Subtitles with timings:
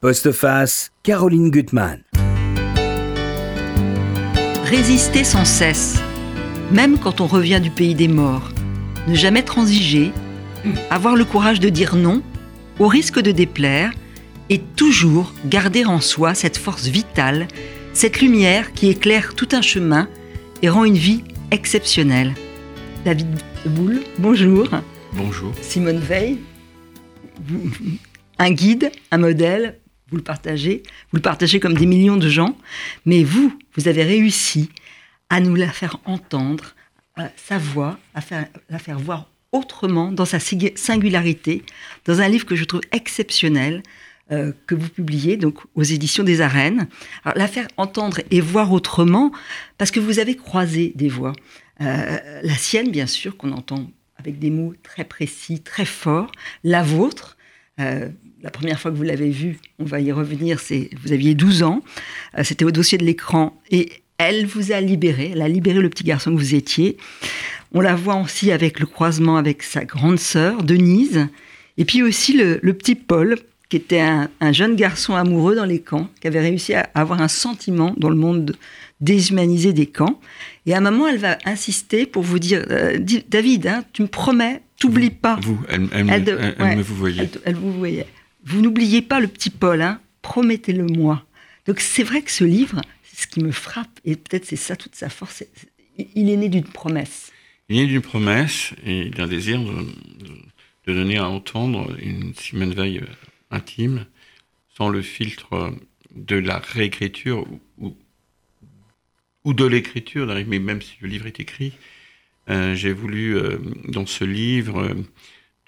[0.00, 2.04] Postface, Caroline Gutmann.
[4.64, 6.00] Résister sans cesse,
[6.70, 8.48] même quand on revient du pays des morts.
[9.08, 10.12] Ne jamais transiger,
[10.88, 12.22] avoir le courage de dire non,
[12.78, 13.90] au risque de déplaire,
[14.50, 17.48] et toujours garder en soi cette force vitale,
[17.92, 20.08] cette lumière qui éclaire tout un chemin
[20.62, 22.34] et rend une vie exceptionnelle.
[23.04, 23.26] David
[23.66, 24.68] Boule, bonjour.
[25.14, 25.52] Bonjour.
[25.60, 26.38] Simone Veil,
[28.38, 29.80] un guide, un modèle,
[30.10, 30.82] vous le partagez,
[31.12, 32.56] vous le partagez comme des millions de gens,
[33.04, 34.70] mais vous, vous avez réussi
[35.30, 36.74] à nous la faire entendre,
[37.36, 38.20] sa voix, à
[38.70, 41.64] la faire voir autrement dans sa singularité,
[42.04, 43.82] dans un livre que je trouve exceptionnel,
[44.30, 46.86] euh, que vous publiez donc aux éditions des Arènes.
[47.34, 49.32] La faire entendre et voir autrement,
[49.78, 51.32] parce que vous avez croisé des voix.
[51.80, 56.30] Euh, la sienne, bien sûr, qu'on entend avec des mots très précis, très forts.
[56.62, 57.38] La vôtre,
[57.80, 58.10] euh,
[58.42, 61.62] la première fois que vous l'avez vue, on va y revenir, c'est vous aviez 12
[61.62, 61.82] ans,
[62.42, 66.04] c'était au dossier de l'écran, et elle vous a libéré, elle a libéré le petit
[66.04, 66.96] garçon que vous étiez.
[67.72, 71.26] On la voit aussi avec le croisement avec sa grande sœur, Denise,
[71.76, 73.36] et puis aussi le, le petit Paul,
[73.68, 77.28] qui était un, jeune garçon amoureux dans les camps, qui avait réussi à avoir un
[77.28, 78.56] sentiment dans le monde
[79.00, 80.20] déshumanisé des camps.
[80.64, 84.08] Et à un moment, elle va insister pour vous dire, euh, David, hein, tu me
[84.08, 85.38] promets, t'oublies pas.
[85.42, 87.28] Vous, elle, me vous voyait.
[87.44, 88.06] Elle, vous voyait.
[88.48, 91.22] Vous n'oubliez pas le petit Paul, hein, promettez-le moi.
[91.66, 94.74] Donc c'est vrai que ce livre, c'est ce qui me frappe, et peut-être c'est ça
[94.74, 95.44] toute sa force,
[95.98, 97.30] il est né d'une promesse.
[97.68, 103.00] Il est né d'une promesse et d'un désir de, donner à entendre une Simone Veil
[103.00, 103.06] euh,
[103.50, 104.06] intime,
[104.74, 105.74] sans le filtre
[106.14, 107.46] de la réécriture
[107.76, 107.92] ou,
[109.52, 111.74] de l'écriture, mais même si le livre est écrit,
[112.48, 114.94] euh, j'ai voulu, euh, dans ce livre,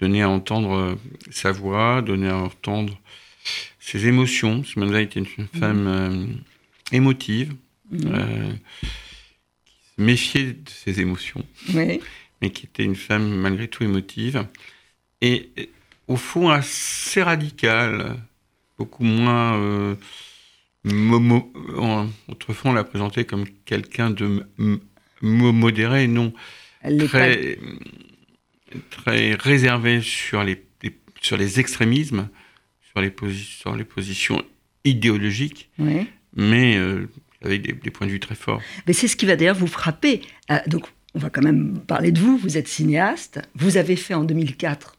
[0.01, 0.99] donner à entendre
[1.31, 2.99] sa voix, donner à entendre
[3.79, 4.65] ses émotions.
[4.65, 6.41] Simone Veil était une femme
[6.93, 7.55] émotive,
[7.91, 8.57] qui se
[9.99, 12.01] méfiait de ses émotions, mais
[12.51, 14.47] qui était une femme malgré tout émotive.
[15.21, 15.51] Et
[16.09, 18.17] au fond assez radical,
[18.79, 19.61] beaucoup moins.
[19.61, 19.95] Euh,
[22.29, 24.47] autrefois, on l'a présenté comme quelqu'un de
[25.21, 26.33] modéré, non.
[27.07, 27.59] Très,
[28.91, 30.63] très réservé sur les,
[31.21, 32.29] sur les extrémismes,
[32.91, 34.43] sur les, sur les positions
[34.85, 35.71] idéologiques,
[36.35, 37.09] mais euh,
[37.43, 38.61] avec des, points de vue très forts.
[38.87, 40.23] Mais c'est ce qui va d'ailleurs vous frapper.
[40.51, 42.39] Euh, donc, on va quand même parler de vous.
[42.39, 43.41] Vous êtes cinéaste.
[43.55, 44.97] Vous avez fait en 2004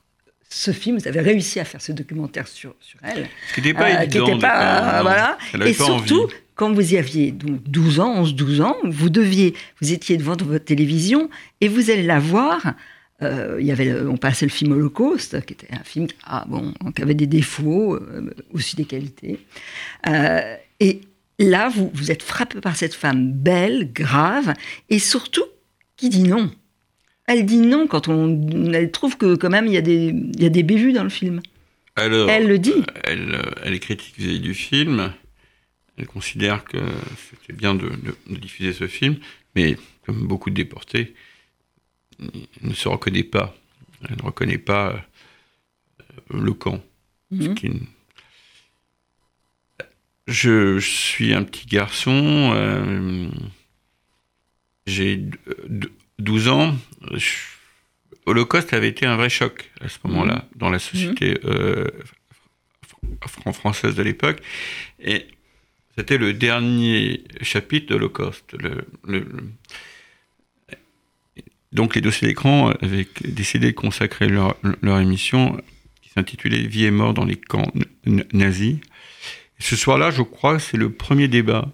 [0.53, 3.29] ce film, vous avez réussi à faire ce documentaire sur, sur elle.
[3.47, 4.37] Ce qui n'était pas euh, évident.
[4.37, 5.37] Pas, voilà.
[5.65, 10.17] Et surtout, quand vous y aviez donc 12 ans, 11-12 ans, vous deviez, vous étiez
[10.17, 11.29] devant votre télévision
[11.61, 12.73] et vous allez la voir.
[13.21, 16.73] Euh, il y avait, on passait le film Holocauste, qui était un film ah, bon,
[16.95, 19.39] qui avait des défauts, euh, aussi des qualités.
[20.79, 21.01] et
[21.39, 24.53] là, vous, vous êtes frappé par cette femme belle, grave,
[24.89, 25.45] et surtout
[25.97, 26.51] qui dit non.
[27.27, 28.71] Elle dit non quand on.
[28.73, 31.03] Elle trouve que quand même il y a des, il y a des bévues dans
[31.03, 31.41] le film.
[31.95, 32.83] elle le dit.
[33.03, 35.13] Elle, elle est critique vis-à-vis du film.
[35.97, 36.79] Elle considère que
[37.15, 37.91] c'était bien de,
[38.27, 39.17] diffuser ce film,
[39.55, 41.13] mais comme beaucoup de déportés,
[42.61, 43.55] ne se reconnaît pas.
[44.09, 46.81] Elle ne reconnaît pas euh, le camp.
[47.31, 47.55] Mhm.
[50.27, 52.51] je, suis un petit garçon.
[52.53, 53.29] Euh,
[54.85, 55.23] j'ai
[56.19, 56.75] 12 ans,
[58.25, 60.57] Holocauste avait été un vrai choc à ce moment-là mmh.
[60.57, 61.47] dans la société mmh.
[61.47, 61.87] euh,
[63.53, 64.41] française de l'époque.
[64.99, 65.27] Et
[65.97, 68.55] c'était le dernier chapitre de l'Holocauste.
[71.71, 74.55] Donc les dossiers d'écran avaient décidé de consacrer leur,
[74.99, 75.61] émission
[76.01, 77.71] qui s'intitulait Vie et mort dans les camps
[78.33, 78.77] nazis.
[79.59, 81.71] ce soir-là, je crois, c'est le premier débat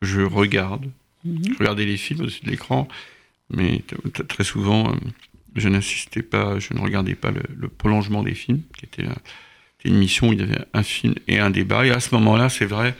[0.00, 0.90] que je regarde.
[1.24, 1.36] Mmh.
[1.52, 2.88] Je regardais les films de l'écran
[3.50, 3.82] mais
[4.28, 4.96] très souvent, euh,
[5.54, 9.04] je n'assistais pas, je ne regardais pas le, prolongement des films, qui était,
[9.84, 11.86] une mission où il y avait un film et un débat.
[11.86, 12.96] Et à ce moment-là, c'est vrai,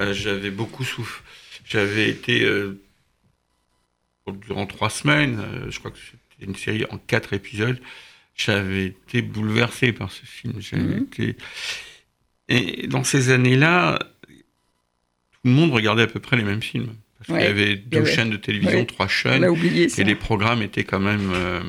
[0.00, 1.22] euh, j'avais beaucoup souffert.
[1.64, 2.80] J'avais été, euh,
[4.32, 7.80] durant trois semaines, je crois que c'était une série en quatre épisodes,
[8.34, 10.54] j'avais été bouleversé par ce film.
[10.54, 11.02] Mmh.
[11.04, 11.36] Été...
[12.48, 16.94] Et dans ces années-là, tout le monde regardait à peu près les mêmes films.
[17.18, 19.44] Parce qu'il y avait deux chaînes de télévision, trois chaînes.
[19.44, 21.32] et les programmes étaient quand même.
[21.34, 21.62] Euh,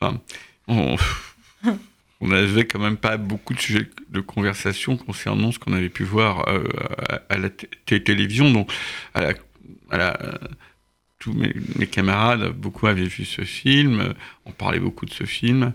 [0.00, 0.20] enfin,
[0.66, 0.96] on,
[2.20, 6.02] on n'avait quand même pas beaucoup de sujets de conversation concernant ce qu'on avait pu
[6.02, 6.64] voir euh,
[7.28, 8.50] à, la télévision.
[8.50, 8.72] Donc,
[9.12, 9.34] à
[9.92, 10.16] la,
[11.24, 14.12] tous mes, mes, camarades, beaucoup avaient vu ce film,
[14.44, 15.72] on parlait beaucoup de ce film.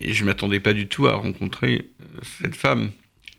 [0.00, 2.90] et je m'attendais pas du tout à rencontrer euh, cette femme.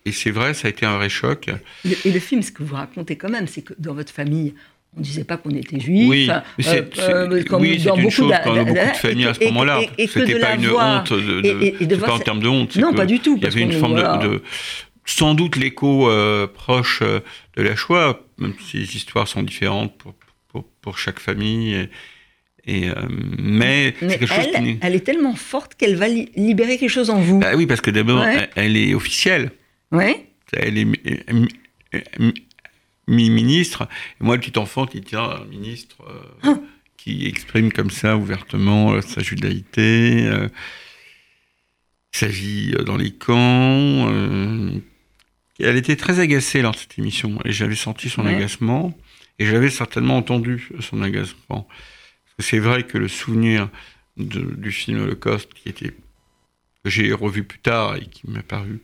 [0.05, 1.49] Et c'est vrai, ça a été un vrai choc.
[1.85, 4.53] Le- Et le film, ce que vous racontez quand même, c'est que dans votre famille,
[4.95, 6.07] on ne disait pas qu'on était juif.
[6.07, 7.27] Oui, euh, c'est euh,
[7.59, 9.81] oui, dans une beaucoup chose d'a- quand on a beaucoup de familles à ce moment-là.
[9.97, 12.75] C'était de pas une honte, de, de- de pas en termes de honte.
[12.75, 14.17] Non, pas du tout, Il y avait une forme de, voilà.
[14.17, 14.43] de-
[15.05, 17.21] sans doute l'écho euh, proche euh,
[17.57, 20.13] de la Shoah, même si les histoires sont différentes pour,
[20.51, 21.73] pour, pour chaque famille.
[21.73, 21.89] Et,
[22.85, 26.29] et, euh, mais Mais c'est quelque chose qui elle, est tellement forte qu'elle va li-
[26.35, 27.39] libérer quelque chose en vous.
[27.39, 28.49] Bah oui, parce que d'abord, Ouais.
[28.55, 29.51] elle, elle est officielle.
[29.91, 30.27] Ouais.
[30.53, 30.99] Elle est mi-
[31.31, 31.47] mi-
[32.19, 32.33] mi-
[33.07, 33.87] mi-ministre.
[34.19, 36.59] Et moi, le petit enfant qui tient un ministre euh, Ah.
[36.97, 40.47] qui exprime comme ça ouvertement euh, sa judaïté, euh,
[42.11, 43.35] sa vie euh, dans les camps.
[44.11, 44.71] euh,
[45.59, 48.35] elle était très agacée lors de cette émission et j'avais senti son Ouais.
[48.35, 48.93] agacement
[49.41, 51.67] et j'avais certainement entendu son agacement.
[52.39, 53.69] C'est vrai que le souvenir
[54.17, 55.91] de- du film Holocauste qui était
[56.83, 58.79] que j'ai revu plus tard et qui m'a paru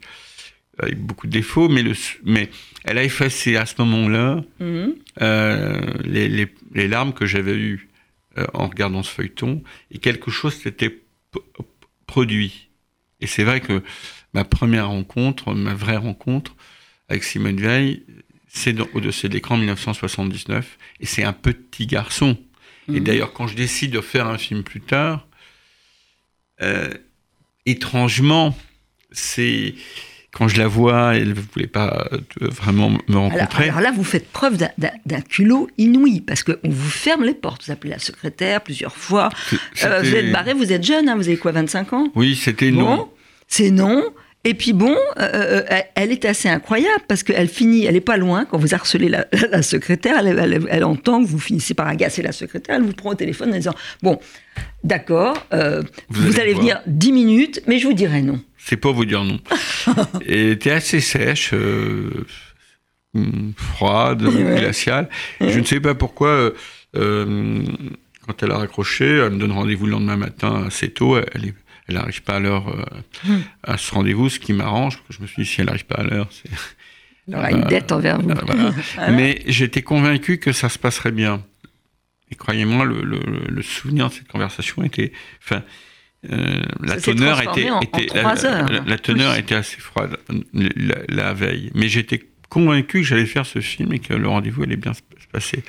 [0.80, 1.94] avec beaucoup de défauts, mais, le,
[2.24, 2.50] mais
[2.84, 4.96] elle a effacé à ce moment-là Mhm.
[5.22, 7.90] euh, les, les- les larmes que j'avais eues
[8.38, 11.00] euh, en regardant ce feuilleton, et quelque chose s'était
[12.06, 12.70] produit.
[13.20, 13.82] Et c'est vrai que
[14.34, 16.56] ma première rencontre, ma vraie rencontre
[17.10, 18.04] avec Simone Veil,
[18.58, 22.38] c'est dans- au dossier d'écran 1979, et c'est un petit garçon.
[22.90, 23.04] Et Mhm.
[23.04, 25.28] d'ailleurs, quand je décide de faire un film plus tard,
[26.62, 26.90] euh,
[27.66, 28.58] étrangement,
[29.12, 29.76] c'est
[30.32, 33.70] quand je la vois, elle ne voulait pas euh, vraiment me rencontrer.
[33.70, 37.66] alors là, vous faites preuve d'un- culot inouï, parce qu'on vous ferme les portes.
[37.66, 39.30] Vous appelez la secrétaire plusieurs fois.
[39.84, 42.12] Euh, vous êtes barré, vous êtes jeune, hein, vous avez quoi, 25 ans?
[42.16, 43.12] Oui, c'était Bon, non.
[43.48, 44.04] c'est non.
[44.44, 48.16] Et puis bon, euh, euh, elle- est assez incroyable parce qu'elle finit, elle est pas
[48.18, 51.88] loin quand vous harcelez la, la secrétaire, elle, elle- elle entend que vous finissez par
[51.88, 53.74] agacer la secrétaire, elle vous prend au téléphone en disant
[54.04, 54.20] bon,
[54.86, 58.40] d'accord, euh, Vous vous, allez venir 10 minutes, mais je vous dirai non.
[58.58, 59.40] C'est pas vous dire non.
[60.26, 62.26] Elle était assez sèche, euh,
[63.16, 64.60] hum, froide, Ouais.
[64.60, 65.10] glaciale.
[65.42, 66.52] Je ne sais pas pourquoi,
[66.94, 71.18] quand elle a raccroché, elle me donne rendez-vous le lendemain matin assez tôt.
[71.18, 71.54] Elle est-
[71.88, 72.84] elle n'arrive pas à l'heure euh,
[73.30, 73.44] Hum.
[73.64, 74.98] à ce rendez-vous, ce qui m'arrange.
[74.98, 76.50] parce que Je me suis dit, si elle n'arrive pas à l'heure, c'est.
[77.30, 78.30] Elle aura une dette envers vous.
[78.30, 78.72] Euh, voilà.
[78.96, 79.12] Voilà.
[79.12, 81.44] Mais j'étais convaincu que ça se passerait bien.
[82.32, 83.20] Et croyez-moi, le, le-
[83.50, 85.12] le souvenir de cette conversation était.
[85.44, 85.64] Enfin,
[86.32, 87.70] euh, la teneur était.
[87.70, 87.80] en-
[88.14, 88.70] la, heures.
[88.70, 89.40] la- la teneur Oui.
[89.40, 90.18] était assez froide
[90.54, 91.72] la, la veille.
[91.74, 95.02] Mais j'étais convaincu que j'allais faire ce film et que le rendez-vous allait bien se
[95.22, 95.64] se passer.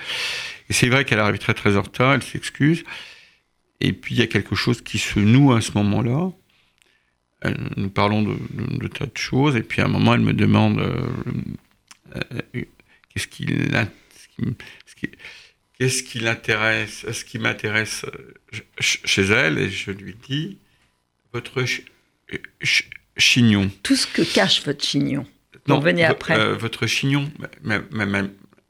[0.71, 2.85] Et c'est vrai qu'elle arrive très très en retard, elle s'excuse.
[3.80, 6.30] Et puis il y a quelque chose qui se noue à ce moment-là.
[7.44, 9.54] Euh, Nous parlons de, de- de tas de choses.
[9.56, 11.06] Et puis à un moment, elle me demande euh,
[12.16, 12.62] euh,
[13.08, 14.54] qu'est-ce qui ce qui m-
[14.86, 15.10] ce qui-
[15.78, 18.04] qu'est-ce qui l'intéresse, ce qui m'intéresse
[18.80, 19.58] ch- chez elle?
[19.58, 20.58] Et je lui dis
[21.32, 21.82] votre ch-
[22.62, 23.70] ch- chignon.
[23.84, 25.25] Tout ce que cache votre chignon.
[25.66, 26.36] Vous revenez vo- après.
[26.38, 27.30] euh, votre chignon.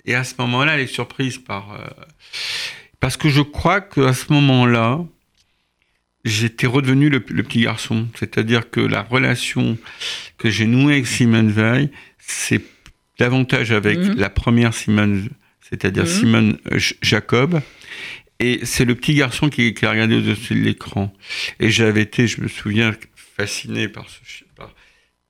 [0.05, 1.73] et à ce moment-là, elle est surprise par.
[3.01, 5.01] Parce que je crois qu'à ce moment-là,
[6.25, 8.09] j'étais redevenu le, le petit garçon.
[8.19, 9.79] C'est-à-dire que la relation
[10.37, 12.61] que j'ai nouée avec Simone Veil, c'est
[13.19, 14.15] davantage avec Mhm.
[14.17, 15.29] la première Simone,
[15.61, 16.09] c'est-à-dire Mhm.
[16.09, 17.61] Simone euh, Jacob.
[18.41, 21.13] Et c'est le petit garçon qui, qui a regardé au-dessus de l'écran.
[21.59, 22.95] Et j'avais été, je me souviens,
[23.37, 24.19] fasciné par, ce,
[24.55, 24.73] par,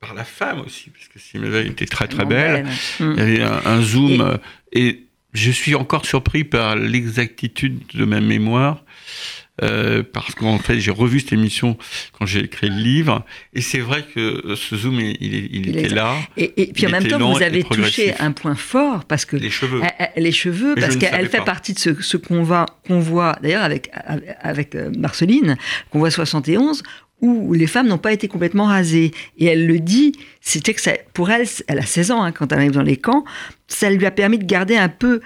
[0.00, 2.66] par la femme aussi, parce que Simone Veil était très très belle.
[3.00, 3.14] Hum.
[3.16, 4.12] Il y avait un, un zoom.
[4.12, 4.36] Et- euh,
[4.72, 8.84] Et, je suis encore surpris par l'exactitude de ma mémoire.
[9.60, 11.76] euh, parce qu'en fait, j'ai revu cette émission
[12.12, 13.24] quand j'ai écrit le livre.
[13.54, 16.14] Et c'est vrai que ce zoom, il, il- il Il était là.
[16.36, 19.36] Et, et puis en même temps, lent vous avez touché un point fort parce que
[19.36, 19.80] Les cheveux.
[19.82, 21.44] Elle- elle- les cheveux, Mais parce qu'elle fait pas.
[21.44, 23.90] partie de ce, ce convoi, convoi d'ailleurs avec,
[24.40, 25.56] avec, euh, Marceline,
[25.90, 26.84] convoi 71,
[27.20, 29.12] où les femmes n'ont pas été complètement rasées.
[29.38, 32.52] Et elle le dit, c'était que ça, pour elle, elle a 16 ans hein, quand
[32.52, 33.24] elle arrive dans les camps,
[33.66, 35.20] ça lui a permis de garder un peu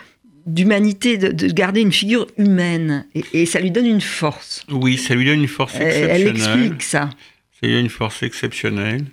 [0.46, 3.06] d'humanité, de, de garder une figure humaine.
[3.14, 4.64] Et, et ça lui donne une force.
[4.70, 6.60] Oui, ça lui donne une force Elle, elle exceptionnelle.
[6.62, 7.10] explique ça.
[7.60, 9.04] Ça lui donne une force exceptionnelle.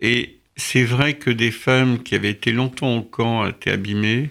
[0.00, 4.30] Et c'est vrai que des femmes qui avaient été longtemps au camp étaient abîmées,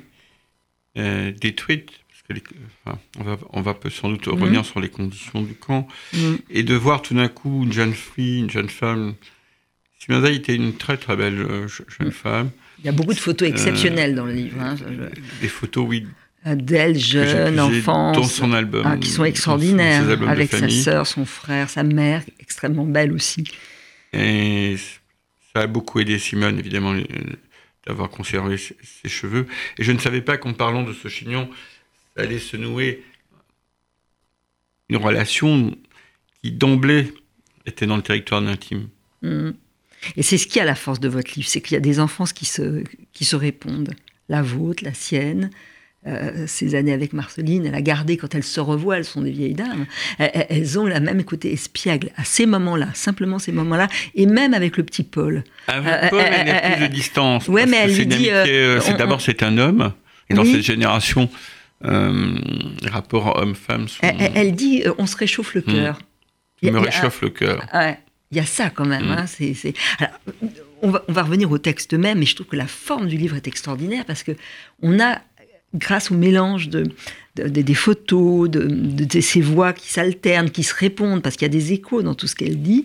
[0.98, 1.90] euh, détruites.
[2.30, 2.44] Les-
[2.86, 4.34] enfin, on, va, on va peut sans doute Mhm.
[4.34, 5.88] revenir sur les conditions du camp.
[6.14, 6.36] Mm.
[6.50, 9.16] Et de voir tout d'un coup une jeune fille, une jeune femme.
[10.00, 12.12] Simone Veil était une très très belle euh, je- jeune Mm.
[12.12, 12.50] femme.
[12.80, 14.58] Il y a beaucoup de photos exceptionnelles dans le livre.
[14.60, 14.76] hein.
[14.78, 16.06] Je- Des photos, oui,
[16.46, 18.84] D'elle, jeune, puisées dans son album.
[18.86, 23.44] Ah, qui sont son- extraordinaires, avec sa sœur, son frère, sa mère, extrêmement belle aussi.
[24.14, 24.78] Et
[25.54, 27.04] ça a beaucoup aidé Simone, évidemment, euh,
[27.86, 29.46] d'avoir conservé ses, ses cheveux.
[29.78, 31.50] Et je ne savais pas qu'en parlant de ce chignon,
[32.40, 33.04] se nouer
[34.90, 35.76] une relation
[36.42, 37.14] qui d'emblée
[37.66, 38.88] était dans le territoire de l'intime.
[39.22, 39.54] Mhm.
[40.16, 42.00] Et c'est ce qui a la force de votre livre, c'est qu'il y a des
[42.00, 42.84] enfances qui se,
[43.14, 43.94] qui se répondent.
[44.30, 45.50] La vôtre, la sienne,
[46.06, 49.32] euh, ces années avec Marceline, elle a gardé quand elles se revoient, elles sont des
[49.32, 49.86] vieilles dames,
[50.20, 54.54] elles, elles ont la même côté espiègle à ces moments-là, simplement ces moments-là, et même
[54.54, 55.44] avec le petit Paul.
[55.68, 57.48] Avec Euh, Paul, euh, elle a euh, plus de distance.
[57.50, 59.92] ouais, mais elle lui dit, euh, euh, c'est d'abord c'est un homme,
[60.30, 60.52] et dans Oui.
[60.54, 61.30] cette génération,
[61.86, 62.36] euh,
[62.82, 66.00] les rapports hommes-femmes sont, Elle, dit, euh, on se réchauffe le cœur.
[66.62, 67.66] Il y a- me a- réchauffent le cœur.
[67.74, 68.00] Ouais,
[68.32, 69.06] il y a ça quand même.
[69.08, 69.12] Mm.
[69.12, 69.26] hein,
[70.00, 70.12] Alors,
[70.82, 73.18] on, va, on va revenir au texte même, mais je trouve que la forme du
[73.18, 74.32] livre est extraordinaire parce que
[74.82, 75.20] on a,
[75.76, 76.84] grâce au mélange de,
[77.36, 81.52] de- de- des photos, de, ces voix qui s'alternent, qui se répondent, parce qu'il y
[81.52, 82.84] a des échos dans tout ce qu'elle dit,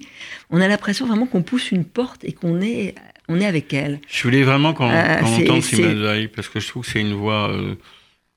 [0.50, 2.94] on a l'impression vraiment qu'on pousse une porte et qu'on est,
[3.28, 4.00] on est avec elle.
[4.08, 7.14] Je voulais vraiment qu'on Euh, c'est- entende Simone parce que je trouve que c'est une
[7.14, 7.74] voix euh,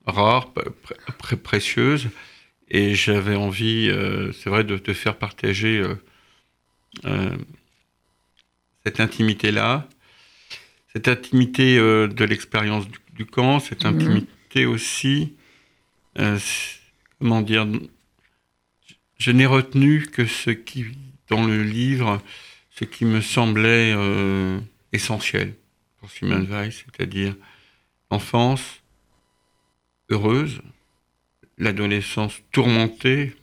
[0.06, 0.94] rare, pr- pr-
[2.68, 5.94] et j'avais envie, euh, c'est vrai, de te faire partager euh,
[7.04, 7.36] euh,
[8.84, 9.88] cette intimité-là,
[10.92, 13.90] cette intimité de l'expérience du, du camp, cette Mhm.
[13.90, 15.34] intimité aussi,
[17.18, 17.66] comment dire,
[19.18, 20.86] je n'ai retenu que ce qui,
[21.28, 22.22] dans le livre,
[22.70, 23.94] ce qui me semblait
[24.92, 25.54] essentiel
[25.98, 27.34] pour Simone Weil, c'est-à-dire
[28.10, 28.62] l'enfance
[30.10, 30.60] heureuse,
[31.58, 33.34] l'adolescence tourmentée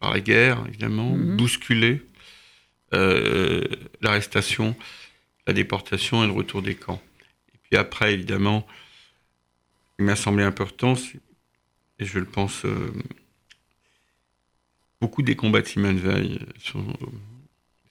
[0.00, 1.36] par la guerre, évidemment, Mhm.
[1.36, 2.02] bousculée,
[2.92, 3.64] euh,
[4.00, 4.76] l'arrestation,
[5.46, 7.02] la déportation et le retour des camps.
[7.54, 8.66] Et puis après, évidemment,
[9.98, 10.94] il m'a semblé important,
[11.98, 12.92] et je le pense, euh,
[15.00, 16.84] beaucoup des combats de Simone Veil sont,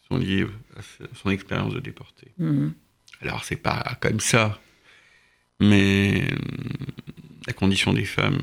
[0.08, 0.82] sont liés à
[1.15, 2.27] son expérience de déporté.
[2.38, 2.74] Mhm.
[3.22, 4.60] Alors, c'est pas comme ça,
[5.60, 6.27] mais
[7.47, 8.39] la condition des femmes,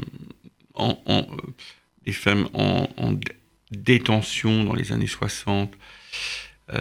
[0.74, 1.36] en, en- euh,
[2.06, 3.32] des femmes en, en dé-
[3.70, 5.72] détention dans les années 60,
[6.72, 6.78] euh,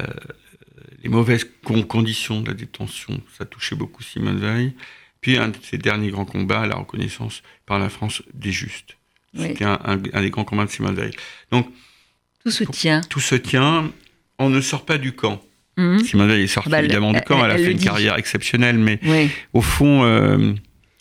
[1.04, 4.74] les mauvaises con- conditions de la détention, ça touchait beaucoup Simone Veil.
[5.22, 8.96] Puis un de ses derniers grands combats, la reconnaissance par la France des justes.
[9.36, 9.48] Oui.
[9.50, 11.12] C'était un, un- un des grands combats de Simone Veil.
[11.52, 13.02] Tout se tient.
[13.02, 13.92] Tout se tient,
[14.40, 15.42] on ne sort pas du camp.
[15.78, 16.00] Mhm.
[16.00, 17.86] Simone Veil est sortie Bah, elle- évidemment du camp, elle, a elle fait une dit.
[17.86, 19.30] carrière exceptionnelle, mais Oui.
[19.54, 20.54] au fond, euh,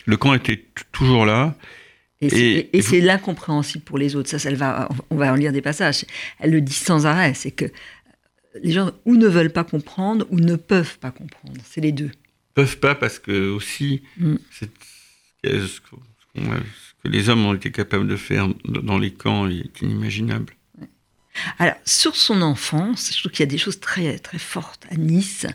[0.09, 1.55] le camp était toujours là.
[2.21, 4.29] Et, c'est- Et- et- l'incompréhensible pour les autres.
[4.29, 6.05] Ça, ça elle va, on va en lire des passages.
[6.41, 7.35] Elle le dit sans arrêt.
[7.35, 7.67] C'est que
[8.62, 11.61] les gens ou ne veulent pas comprendre ou ne peuvent pas comprendre.
[11.65, 12.11] C'est les deux.
[12.55, 14.35] peuvent pas parce que aussi Mm.
[14.50, 14.69] c'est
[15.45, 15.95] ce que
[17.05, 20.55] les hommes ont été capables de faire dans les camps est inimaginable.
[21.61, 24.97] Alors, sur son enfance, je trouve qu'il y a des choses très, très fortes à
[24.97, 25.47] Nice,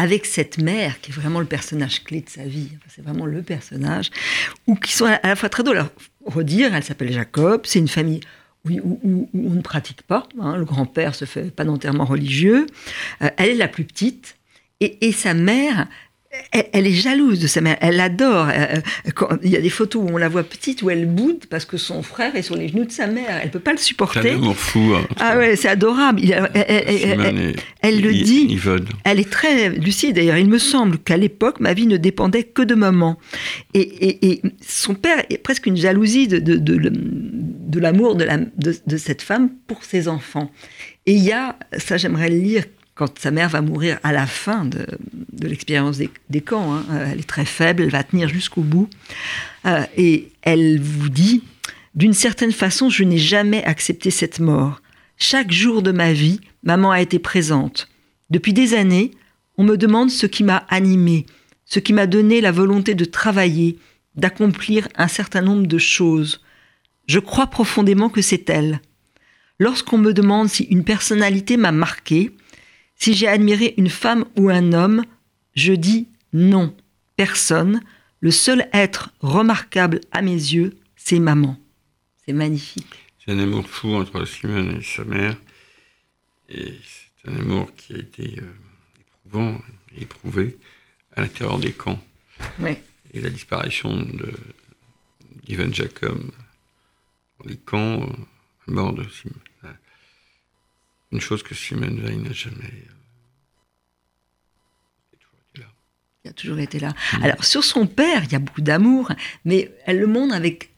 [0.00, 2.70] avec cette mère qui est vraiment le personnage clé de sa vie.
[2.88, 4.10] C'est vraiment le personnage,
[4.66, 5.84] ou qui sont à la fois très drôles.
[6.24, 8.20] Redire, elle s'appelle Jacob, c'est une famille
[8.64, 10.26] où on ne pratique pas.
[10.40, 10.56] hein.
[10.56, 12.66] le grand-père se fait pas d'enterrement religieux.
[13.22, 14.36] Euh, elle est la plus petite,
[14.80, 15.86] et, et sa mère.
[16.52, 18.46] Elle, elle est jalouse de sa mère, elle l'adore.
[18.50, 18.76] Euh,
[19.22, 21.64] euh, Il y a des photos où on la voit petite, où elle boude parce
[21.64, 23.40] que son frère est sur les genoux de sa mère.
[23.42, 24.30] Elle peut pas le C'est un supporter.
[24.34, 24.92] amour fou.
[24.96, 26.20] hein, Ah ouais, c'est adorable.
[26.22, 26.30] Il
[27.82, 28.46] elle, le dit.
[28.50, 28.86] Yvonne.
[29.04, 30.36] elle est très lucide d'ailleurs.
[30.36, 33.18] Il me semble qu'à l'époque, ma vie ne dépendait que de maman.
[33.74, 38.22] Et, et- et son père est presque une jalousie de, de, de, de l'amour de,
[38.24, 40.50] la- de, de cette femme pour ses enfants.
[41.06, 42.64] Et il y a, ça j'aimerais le lire,
[43.00, 44.86] quand sa mère va mourir à la fin de,
[45.40, 46.74] l'expérience des, des camps.
[46.74, 46.84] hein.
[46.90, 48.90] Euh, Elle est très faible, elle va tenir jusqu'au bout.
[49.64, 51.42] Euh, et elle vous dit,
[51.94, 54.82] d'une certaine façon, je n'ai jamais accepté cette mort.
[55.16, 57.88] Chaque jour de ma vie, maman a été présente.
[58.28, 59.12] Depuis des années,
[59.56, 61.24] on me demande ce qui m'a animée,
[61.64, 63.78] ce qui m'a donné la volonté de travailler,
[64.14, 66.42] d'accomplir un certain nombre de choses.
[67.06, 68.82] Je crois profondément que c'est elle.
[69.58, 72.30] Lorsqu'on me demande si une personnalité m'a marqué,
[73.00, 75.04] si j'ai admiré une femme ou un homme,
[75.54, 76.76] je dis non,
[77.16, 77.80] personne.
[78.20, 81.58] Le seul être remarquable à mes yeux, c'est maman.
[82.24, 82.94] C'est magnifique.
[83.18, 85.34] C'est un amour fou entre Simone et sa mère.
[86.50, 86.74] Et
[87.22, 88.44] c'est un amour qui a été euh,
[89.24, 89.60] éprouvant
[89.96, 90.58] éprouvé
[91.16, 92.00] à l'intérieur des camps.
[92.58, 92.82] Ouais.
[93.14, 94.32] Et la disparition de
[95.44, 96.20] d'Ivan Jacob
[97.38, 99.38] dans les camps, euh, à mort de Simone.
[101.12, 102.64] Une chose que Simone Veil n'a jamais.
[102.64, 102.94] euh.
[106.22, 106.92] Il a toujours été là.
[107.22, 109.10] Alors, sur son père, il y a beaucoup d'amour,
[109.46, 110.68] mais elle le montre avec,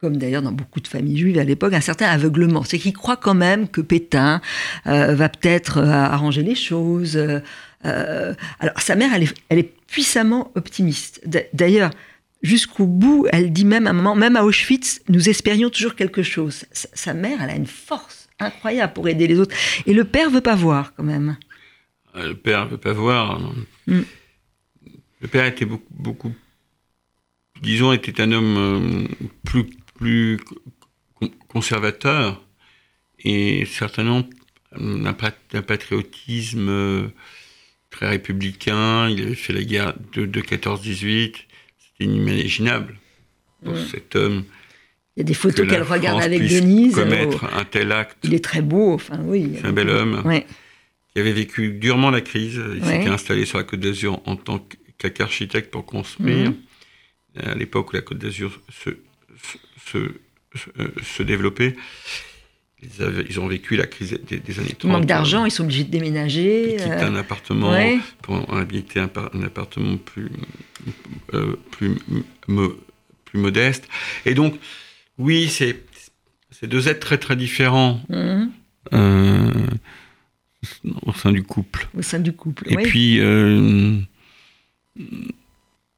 [0.00, 2.64] comme d'ailleurs dans beaucoup de familles juives à l'époque, un certain aveuglement.
[2.64, 4.40] C'est qu'il croit quand même que Pétain
[4.88, 7.16] euh, va peut-être euh, arranger les choses.
[7.16, 7.38] euh,
[7.84, 11.20] euh, alors, sa mère, elle est, elle est puissamment optimiste.
[11.52, 11.90] D'ailleurs,
[12.42, 16.24] jusqu'au bout, elle dit même à un moment, même à Auschwitz, nous espérions toujours quelque
[16.24, 16.64] chose.
[16.72, 19.54] Sa, sa mère, elle a une force incroyable pour aider les autres.
[19.86, 21.36] Et le père veut pas voir quand même.
[22.16, 23.40] Euh, Le père ne veut pas voir.
[23.86, 24.00] Mm.
[25.20, 26.34] Le père était beaucoup, beaucoup,
[27.62, 30.38] disons, était un homme euh, plus, plus
[31.14, 32.42] con- conservateur
[33.20, 34.28] et certainement
[34.76, 37.08] d'un pat- d'un patriotisme euh,
[37.90, 39.08] très républicain.
[39.10, 41.34] Il avait fait la guerre de, de 14-18.
[41.78, 42.98] C'était inimaginable
[43.64, 43.86] pour Mm.
[43.92, 44.44] cet homme
[45.16, 46.94] Il y a des photos qu'elle regarde avec Denise.
[46.94, 48.16] commettre Oh, un tel acte.
[48.24, 48.94] il est très beau.
[48.94, 49.52] Enfin, oui.
[49.60, 50.22] C'est un bel homme.
[50.24, 50.46] Ouais.
[51.14, 52.54] qui avait vécu durement la crise.
[52.54, 52.98] Il Ouais.
[53.00, 54.66] s'était installé sur la Côte d'Azur en tant
[55.14, 56.50] qu'architecte pour construire.
[56.50, 56.56] Mhm.
[57.44, 58.88] À l'époque où la Côte d'Azur se,
[59.92, 59.98] se,
[60.58, 61.76] se, euh, se développait,
[62.82, 64.84] ils, avaient- ils ont vécu la crise des, des années 30.
[64.84, 66.72] Il manque d'argent, ils sont obligés de déménager.
[66.74, 67.98] Ils quittent euh, un appartement ouais.
[68.22, 70.30] pour habiter un, par- un appartement plus,
[71.34, 71.96] euh, plus,
[72.48, 72.76] mo-
[73.26, 73.86] plus modeste.
[74.24, 74.54] Et donc,
[75.22, 75.84] oui, c'est
[76.50, 78.50] c'est deux êtres très très différents mhm,
[78.92, 79.66] euh,
[81.06, 81.88] au sein du couple.
[81.96, 82.70] au sein du couple.
[82.70, 82.82] Et oui.
[82.84, 83.98] puis, euh,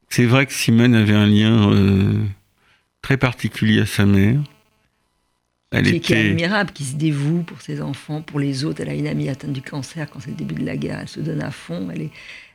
[0.09, 2.25] c'est vrai que Simone avait un lien euh,
[3.03, 4.41] très particulier à sa mère.
[5.71, 6.31] Elle qui, qui est était.
[6.31, 8.81] admirable, qui se dévoue pour ses enfants, pour les autres.
[8.81, 11.01] Elle a une amie atteinte du cancer quand c'est le début de la guerre.
[11.01, 11.89] Elle se donne à fond.
[11.93, 12.11] Elle est,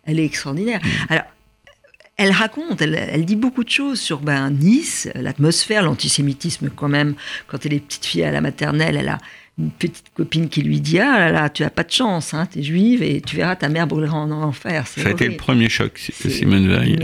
[0.05, 0.79] elle est extraordinaire.
[0.81, 0.89] Mm.
[1.09, 1.25] Alors,
[2.19, 7.15] elle raconte, elle, elle dit beaucoup de choses sur ben, Nice, l'atmosphère, l'antisémitisme quand même.
[7.47, 9.17] Quand elle est petite fille à la maternelle, elle a
[9.57, 12.47] une petite copine qui lui dit Ah là là, tu as pas de chance, hein,
[12.51, 14.85] tu es juive et tu verras ta mère brûlera en enfer.
[14.87, 16.97] Ça a été le premier choc Simone Veil.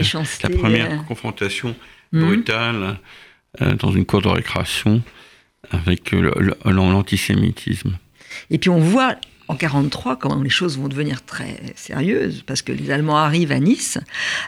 [0.44, 0.98] La première euh.
[1.08, 1.76] confrontation
[2.16, 2.26] Mhm.
[2.26, 2.98] brutale
[3.62, 5.02] euh, dans une cour de récréation
[5.72, 6.12] avec
[6.64, 7.98] l'antisémitisme.
[8.50, 9.16] Et puis on voit
[9.48, 13.60] en 43 comment les choses vont devenir très sérieuses parce que les Allemands arrivent à
[13.60, 13.98] Nice.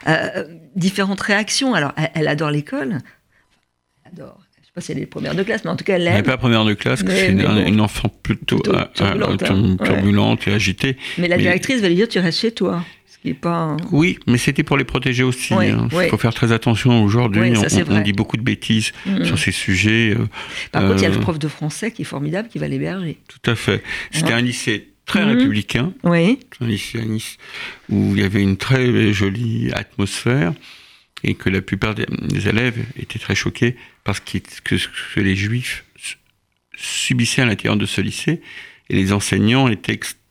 [0.07, 1.73] Euh, différentes réactions.
[1.73, 2.99] Alors elle, elle adore l'école.
[4.05, 4.39] Elle adore.
[4.61, 6.15] Je sais pas si elle est première de classe, mais en tout cas elle Elle
[6.15, 7.65] n'est pas première de classe, c'est bon.
[7.65, 9.77] une enfant plutôt, Plutôt euh, euh, turbulente, hein.
[9.79, 9.85] Ouais.
[9.87, 10.97] turbulente et agitée.
[11.17, 12.83] Mais la mais- directrice va lui dire tu restes chez toi.
[13.09, 13.75] Ce qui est pas.
[13.91, 15.51] Oui, mais c'était pour les protéger aussi.
[15.55, 15.87] Oui, hein.
[15.91, 16.07] Il oui.
[16.09, 17.41] faut faire très attention aujourd'hui.
[17.41, 17.57] Oui,
[17.89, 19.25] on, dit beaucoup de bêtises Mhm.
[19.25, 20.13] sur ces sujets.
[20.15, 20.27] euh,
[20.71, 23.17] Par contre, il y a le prof de français qui est formidable qui va l'héberger.
[23.27, 23.81] tout à fait.
[24.11, 24.33] C'était Ouais.
[24.33, 25.29] un lycée très Mhm.
[25.37, 26.37] républicain, Oui.
[26.61, 26.65] à
[27.05, 27.37] Nice,
[27.89, 30.53] où il y avait une très jolie atmosphère
[31.23, 32.05] et que la plupart des,
[32.47, 34.37] élèves étaient très choqués parce que,
[35.15, 36.17] que les juifs su-
[36.77, 38.41] subissaient à l'intérieur de ce lycée
[38.89, 40.26] et les enseignants étaient extrêmement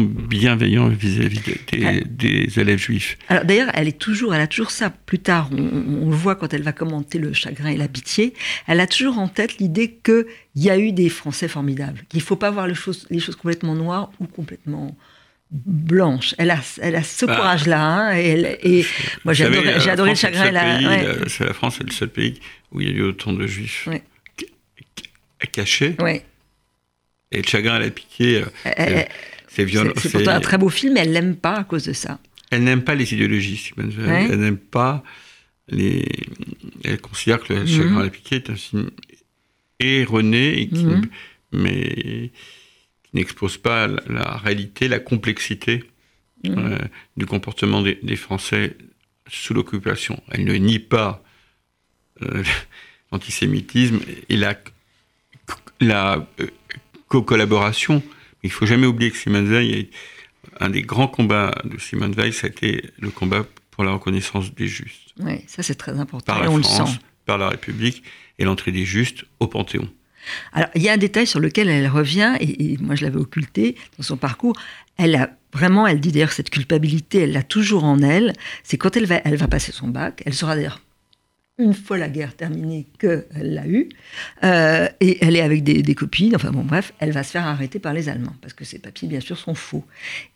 [0.00, 2.02] bienveillants vis-à-vis des, des- Ouais.
[2.06, 3.18] des élèves juifs.
[3.28, 4.90] Alors d'ailleurs, elle est toujours, elle a toujours ça.
[4.90, 5.58] Plus tard, on,
[6.02, 8.34] on le voit quand elle va commenter le chagrin et la pitié.
[8.66, 10.24] Elle a toujours en tête l'idée qu'il
[10.56, 12.00] y a eu des Français formidables.
[12.08, 14.96] Qu'il ne faut pas voir les choses, les choses complètement noires ou complètement
[15.50, 16.34] blanches.
[16.38, 17.80] Elle a, elle a ce Bah, courage-là.
[17.82, 18.86] hein, et, elle- et
[19.24, 21.04] moi, j'ai adoré, adoré le chagrin ouais.
[21.20, 22.40] la- C'est la France, c'est le seul pays
[22.72, 24.02] où il y a eu autant de juifs Ouais.
[24.38, 24.46] ca-
[25.40, 25.94] ca- cachés.
[26.00, 26.24] Ouais.
[27.30, 28.44] Et le chagrin euh,
[28.76, 29.08] Elle-
[29.54, 29.92] c'est violent.
[29.94, 32.18] Pourtant un très beau film, mais elle l'aime pas à cause de ça.
[32.50, 34.06] Elle n'aime pas les idéologies, Veil.
[34.06, 34.28] Ouais.
[34.30, 35.02] Elle n'aime pas
[35.68, 36.04] les.
[36.84, 37.66] Elle considère que le Mhm.
[37.66, 38.90] chagrin et la est un film
[39.80, 41.02] erroné, et qui, Mhm.
[41.52, 42.30] mais
[43.04, 45.84] qui n'expose pas la, la réalité, la complexité
[46.44, 46.76] euh,
[47.16, 48.76] du comportement des, des Français
[49.28, 50.20] sous l'occupation.
[50.30, 51.22] Elle ne nie pas
[52.22, 52.42] euh,
[53.12, 54.58] l'antisémitisme et la,
[55.80, 56.46] la euh,
[57.08, 58.02] co-collaboration.
[58.42, 59.90] Il faut jamais oublier que Simone Veil, est-
[60.60, 64.54] un des grands combats de Simone Veil, ça a été le combat pour la reconnaissance
[64.54, 66.32] des justes Ouais, ça c'est très important.
[66.32, 66.98] par la on France, le sent.
[67.26, 68.02] par la République
[68.38, 69.88] et l'entrée des justes au Panthéon.
[70.52, 73.18] Alors, il y a un détail sur lequel elle revient, et, et moi je l'avais
[73.18, 74.56] occulté dans son parcours.
[74.96, 78.32] Elle a vraiment, elle dit d'ailleurs cette culpabilité, elle l'a toujours en elle.
[78.62, 80.80] C'est quand elle va, elle va passer son bac, elle sera d'ailleurs
[81.58, 83.88] une fois la guerre terminée qu'elle l'a eu,
[84.42, 87.46] euh, et elle est avec des, des copines, enfin bon bref, elle va se faire
[87.46, 89.84] arrêter par les Allemands, parce que ses papiers bien sûr sont faux.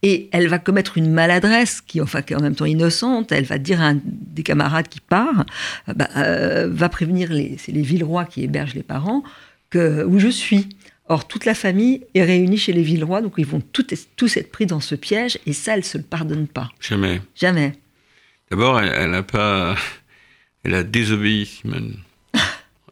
[0.02, 3.44] Et elle va commettre une maladresse qui, enfin, qui est en même temps innocente, elle
[3.44, 5.46] va dire à un des camarades qui part,
[5.88, 9.24] euh, bah, euh, va prévenir, les, c'est les Villeroy qui hébergent les parents,
[9.70, 10.68] que, où je suis.
[11.08, 14.50] Or, toute la famille est réunie chez les Villeroy, donc ils vont tout- tous être
[14.52, 16.68] pris dans ce piège, et ça, elle ne se le pardonne pas.
[16.80, 17.22] Jamais.
[17.34, 17.72] Jamais.
[18.50, 19.76] D'abord, elle, elle a pas,
[20.70, 21.96] elle a désobéi, Simone.
[22.32, 22.42] Elle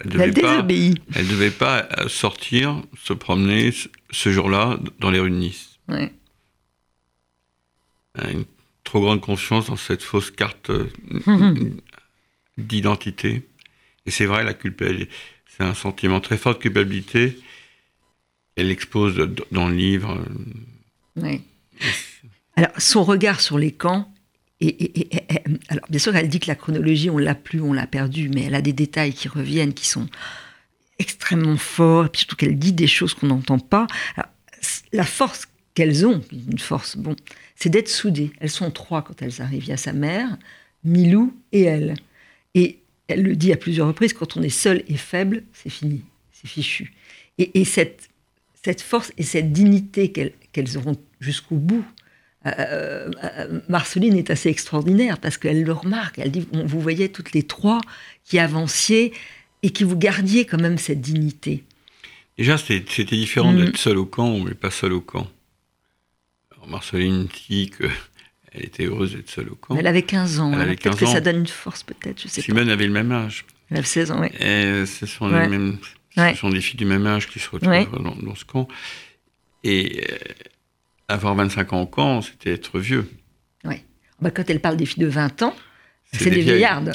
[0.01, 1.03] Elle devait pas, désobéit.
[1.15, 3.71] elle devait pas euh, sortir, se promener
[4.11, 5.79] ce- jour-là dans les rues de Nice.
[5.89, 6.13] Ouais.
[8.19, 8.45] Elle a Une
[8.85, 10.89] trop grande confiance dans cette fausse carte euh,
[12.59, 13.49] d'identité.
[14.07, 15.11] Et c'est vrai, la culpabilité,
[15.47, 17.39] c'est un sentiment très fort de culpabilité.
[18.57, 19.17] Elle expose
[19.51, 20.13] dans le livre.
[20.19, 21.41] euh, Ouais.
[22.57, 24.13] Alors, son regard sur les camps,
[25.69, 28.45] alors bien sûr, elle dit que la chronologie, on l'a plus, on l'a perdu, mais
[28.45, 30.07] elle a des détails qui reviennent, qui sont
[30.99, 33.87] extrêmement fort, et puis surtout qu'elle dit des choses qu'on n'entend pas.
[34.93, 37.17] la force qu'elles ont, une force, bon,
[37.57, 38.33] c'est d'être soudées.
[38.41, 39.65] Elles sont trois quand elles arrivent.
[39.65, 40.37] Il y a sa mère,
[40.85, 41.95] Milou et elle.
[42.55, 46.03] Et elle le dit à plusieurs reprises, quand on est seul et faible, c'est fini,
[46.33, 46.93] c'est fichu.
[47.39, 48.09] Et, cette
[48.81, 51.85] force et cette dignité qu'elles auront jusqu'au bout,
[52.47, 56.19] euh, euh, Marceline est assez extraordinaire parce qu'elle le remarque.
[56.19, 57.81] Elle dit Vous voyez toutes les trois
[58.25, 59.13] qui avanciez
[59.63, 61.65] et qui vous gardiez quand même cette dignité.
[62.37, 63.65] Déjà, c'était différent mm.
[63.65, 65.27] d'être seul au camp ou pas seul au camp.
[66.53, 67.91] Alors Marceline dit qu'elle
[68.65, 69.77] était heureuse d'être seule au camp.
[69.77, 70.53] Elle avait 15 ans.
[70.53, 72.21] Elle 15 que ça donne une force, peut-être.
[72.21, 73.47] Je sais Simone avait le même âge.
[73.71, 74.29] Elle avait 16 ans, oui.
[74.39, 75.79] Et ce sont, les mêmes,
[76.15, 78.69] ce sont des filles du même âge qui se retrouvent dans, ce camp.
[79.63, 80.17] Et euh,
[81.09, 83.09] avoir 25 ans au camp, c'était être vieux.
[83.65, 83.77] Oui.
[84.21, 85.55] Bah, quand elle parle des filles de 20 ans,
[86.13, 86.93] c'est des, vieillardes.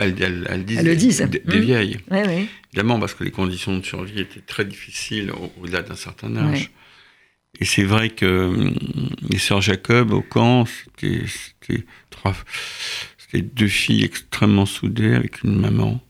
[0.00, 1.20] Elle, elle, dit le disent.
[1.20, 1.60] Des, mmh.
[1.60, 1.98] vieilles.
[2.10, 2.48] Oui, oui.
[2.72, 6.70] Évidemment, parce que les conditions de survie étaient très difficiles au-delà d'un certain âge.
[7.60, 8.74] Et c'est vrai que hum,
[9.28, 10.64] les sœurs Jacob au camp,
[10.96, 11.24] c'était
[13.42, 16.00] deux filles extrêmement soudées avec une maman.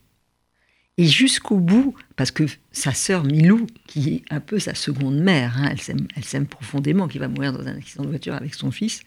[0.99, 5.55] Et jusqu'au bout, parce que sa sœur Milou, qui est un peu sa seconde mère,
[5.57, 5.73] hein,
[6.17, 9.03] elle s'aime profondément, qui va mourir dans un accident de voiture avec son fils,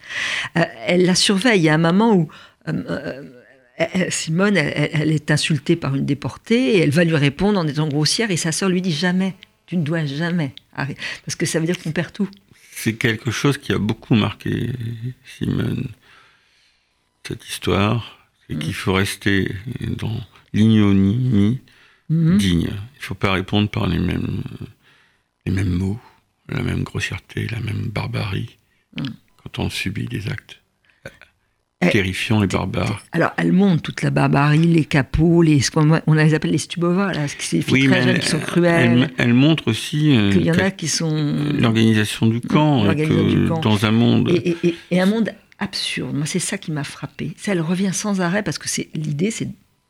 [0.57, 1.59] euh, elle la surveille.
[1.59, 2.29] Il y a un moment où
[2.67, 3.21] euh,
[3.79, 7.87] euh, Simone, elle, est insultée par une déportée, et elle va lui répondre en étant
[7.87, 9.35] grossière, et sa sœur lui dit jamais,
[9.67, 12.29] tu ne dois jamais arrêter, parce que ça veut dire qu'on perd tout.
[12.71, 14.71] C'est quelque chose qui a beaucoup marqué
[15.37, 15.89] Simone,
[17.27, 20.19] cette histoire, c'est qu'il faut rester dans
[20.53, 21.59] l'ignominie
[22.13, 22.37] Mhm.
[22.37, 22.69] digne.
[22.69, 24.41] Il ne faut pas répondre par les mêmes,
[25.45, 25.99] les mêmes mots,
[26.49, 28.57] la même grossièreté, la même barbarie,
[28.97, 29.13] mhm.
[29.41, 30.59] quand on subit des actes
[31.81, 33.03] eh, terrifiants et barbares.
[33.11, 35.61] Alors, elle montre toute la barbarie, les capots, les,
[36.07, 39.11] on les appelle les stubovas, là, ces filles très jeunes qui sont cruelles.
[39.17, 43.59] Elle, montre aussi euh, qu'il y en a qui sont l'organisation du camp, du camp.
[43.61, 46.15] dans un monde et, un monde absurde.
[46.15, 47.33] Moi, c'est ça qui m'a frappé.
[47.37, 49.49] Ça, elle revient sans arrêt parce que c'est l'idée, c'est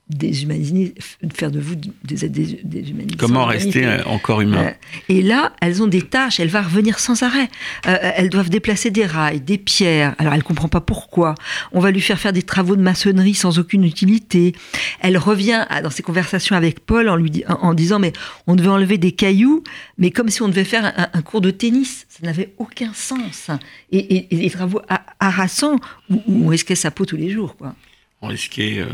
[0.09, 0.95] déshumaniser,
[1.33, 4.65] faire de vous des, des, Comment rester euh, encore humain?
[4.65, 4.71] Euh,
[5.07, 7.49] Et là, elles ont des tâches, elles vont revenir sans arrêt.
[7.87, 10.13] Euh, elles doivent déplacer des rails, des pierres.
[10.17, 11.35] Alors, elle ne comprend pas pourquoi.
[11.71, 14.53] On va lui faire faire des travaux de maçonnerie sans aucune utilité.
[14.99, 18.11] Elle revient dans ses conversations avec Paul en, lui en, disant, mais
[18.45, 19.63] on devait enlever des cailloux,
[19.97, 22.05] mais comme si on devait faire un, cours de tennis.
[22.09, 23.49] Ça n'avait aucun sens.
[23.91, 24.81] Et, les travaux
[25.19, 25.77] harassants
[26.09, 27.55] où, on risquait sa peau tous les jours.
[27.55, 27.73] Quoi.
[28.21, 28.85] On risquait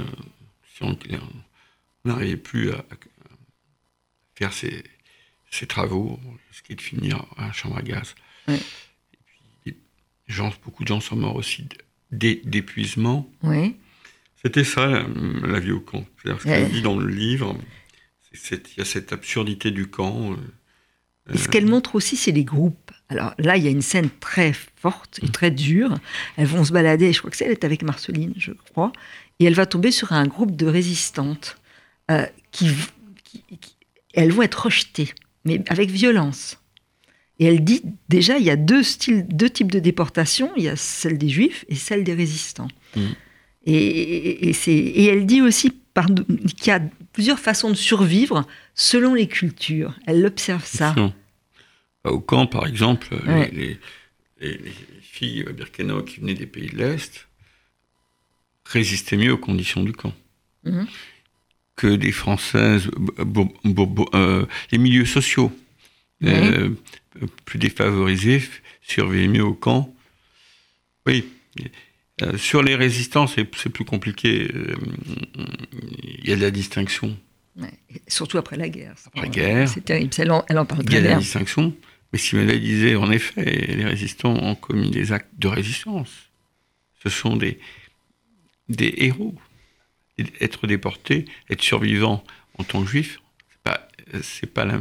[0.82, 0.98] on
[2.06, 2.86] n'arrivait plus à,
[4.36, 4.84] faire ses,
[5.68, 6.20] travaux,
[6.52, 8.16] ce qui est de finir à la chambre à gaz.
[8.48, 8.58] Et
[9.64, 9.76] puis,
[10.28, 11.68] gens, beaucoup de gens sont morts aussi
[12.12, 13.30] d'épuisement.
[14.42, 16.06] C'était ça, la, vie au camp.
[16.24, 17.58] Ce qu'elle dit dans le livre,
[18.34, 20.36] il y a cette absurdité du camp.
[21.34, 22.92] Et ce qu'elle montre aussi, c'est les groupes.
[23.10, 25.32] Alors là, il y a une scène très forte et mm.
[25.32, 25.96] très dure.
[26.38, 28.94] Elles vont se balader, je crois que c'est elle est avec Marceline, je crois,
[29.40, 31.58] et elle va tomber sur un groupe de résistantes
[32.12, 32.70] euh, qui,
[34.14, 35.14] elles vont être rejetées,
[35.46, 36.60] mais avec violence.
[37.40, 40.52] Et elle dit déjà, il y a deux styles, deux types de déportation.
[40.58, 42.68] Il y a celle des juifs et celle des résistants.
[42.96, 43.02] Mm.
[43.66, 46.82] Et, et, elle dit aussi qu'il y a
[47.14, 49.98] plusieurs façons de survivre selon les cultures.
[50.06, 50.96] Elle observe ça.
[52.04, 53.16] Au camp, par exemple,
[53.52, 53.80] les,
[54.42, 57.28] les, filles birkénois qui venaient des pays de l'Est,
[58.70, 60.14] résistaient mieux aux conditions du camp.
[60.64, 60.88] Mhm.
[61.76, 62.90] Que des Françaises,
[64.14, 65.52] euh, les milieux sociaux,
[66.24, 66.70] euh,
[67.46, 68.44] plus défavorisés,
[68.82, 69.94] survivaient mieux au camp.
[71.06, 71.26] Oui.
[72.22, 74.52] Euh, sur les résistants, c'est plus compliqué.
[76.22, 77.18] Il y a de la distinction.
[78.08, 78.96] surtout après la guerre.
[79.06, 79.70] Après la guerre.
[79.70, 80.12] C'est terrible.
[80.18, 81.74] Elle en, elle en parle Il y a de la distinction.
[82.12, 86.12] Mais Simone disait, en effet, les résistants ont commis des actes de résistance.
[87.04, 87.60] Ce sont des,
[88.70, 89.36] des héros.
[90.42, 92.24] Être déporté, être survivant
[92.58, 93.22] en tant que juif,
[94.22, 94.80] c'est pas, pas, la,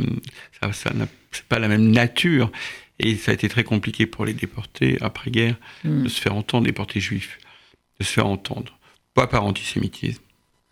[0.73, 0.91] ça,
[1.49, 2.51] pas la même nature.
[2.99, 6.05] Et ça a été très compliqué pour les déportés après-guerre hmm.
[6.05, 7.39] de se faire entendre, déportés juifs,
[8.01, 8.79] de se faire entendre.
[9.15, 10.23] Pas par antisémitisme.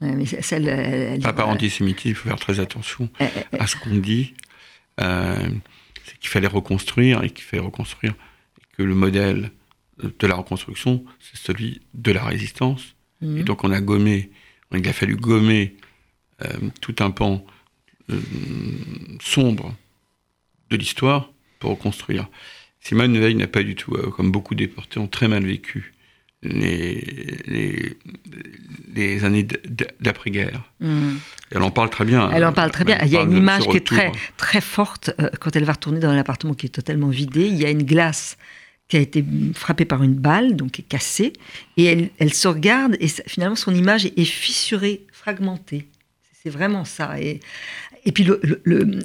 [0.00, 3.56] pas par antisémitisme, il faut faire très attention eh, eh.
[3.58, 4.34] à ce qu'on dit.
[5.00, 5.48] Euh,
[6.04, 8.14] c'est qu'il fallait reconstruire et qu'il fallait reconstruire.
[8.58, 9.52] Et que le modèle
[9.98, 13.42] de la reconstruction, c'est celui de la résistance et mhm.
[13.44, 14.30] donc on a gommé,
[14.74, 15.76] il a fallu gommer
[16.44, 16.48] euh,
[16.80, 17.44] tout un pan
[18.10, 18.20] euh,
[19.20, 19.74] sombre
[20.70, 22.28] de l'histoire pour reconstruire.
[22.80, 25.94] Simone Veil n'a pas du tout, euh, comme beaucoup déportés, ont très mal vécu
[26.42, 27.96] les,
[29.24, 29.48] années
[29.98, 30.70] d'après-guerre.
[30.80, 31.14] Mmh.
[31.50, 32.30] Elle en parle très bien.
[32.30, 32.98] Elle en parle très bien.
[33.02, 36.12] Il y a une image qui est très, très forte quand elle va retourner dans
[36.12, 37.46] l'appartement qui est totalement vidé.
[37.46, 38.36] Il y a une glace
[38.88, 41.32] qui a été frappée par une balle, donc est cassée,
[41.76, 45.86] et elle, elle se regarde et finalement son image est, fissurée, fragmentée.
[46.42, 47.20] C'est vraiment ça.
[47.20, 47.40] Et,
[48.04, 49.00] et puis le, le,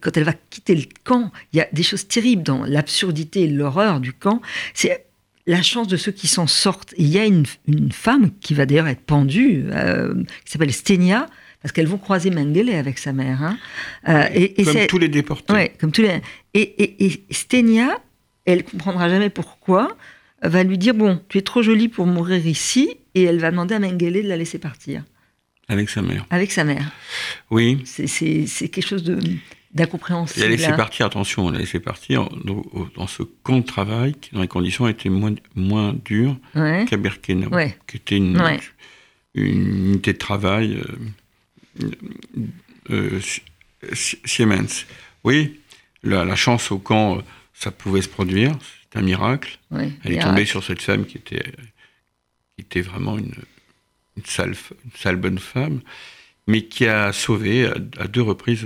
[0.00, 3.48] quand elle va quitter le camp, il y a des choses terribles dans l'absurdité et
[3.48, 4.40] l'horreur du camp.
[4.72, 5.04] C'est
[5.46, 6.94] la chance de ceux qui s'en sortent.
[6.96, 11.26] il y a une, une, femme qui va d'ailleurs être pendue, euh, qui s'appelle Stenia,
[11.60, 13.42] parce qu'elles vont croiser Mengele avec sa mère.
[13.42, 13.58] Hein.
[14.08, 15.52] Euh, et, comme tous les déportés.
[15.52, 16.22] Ouais, comme tous les.
[16.54, 17.98] Et, et, Stenia,
[18.50, 19.96] elle comprendra jamais pourquoi,
[20.42, 23.74] va lui dire bon, tu es trop jolie pour mourir ici, et elle va demander
[23.74, 25.02] à Mengele de la laisser partir.
[25.68, 26.26] Avec sa mère.
[26.30, 26.90] Avec sa mère.
[27.50, 27.82] Oui.
[27.84, 29.18] C'est quelque chose de
[29.72, 30.42] d'incompréhensible.
[30.42, 32.28] Et elle laissé partir, attention, elle a laissé partir
[32.96, 37.50] dans, ce camp de travail qui, dans les conditions, était moins, moins dures qu'à Birkenau,
[37.86, 38.42] qui était une,
[39.34, 40.82] unité de travail
[41.82, 41.90] euh,
[42.90, 43.20] euh,
[43.92, 44.86] Siemens.
[45.22, 45.60] Oui,
[46.02, 47.22] la, chance au camp,
[47.60, 48.56] ça pouvait se produire,
[48.90, 49.58] c'est un miracle.
[49.70, 51.52] Elle est tombée sur cette femme qui était,
[52.56, 53.34] qui était vraiment une,
[54.16, 55.80] une, sale, une sale bonne femme,
[56.46, 58.64] mais qui a sauvé à, deux reprises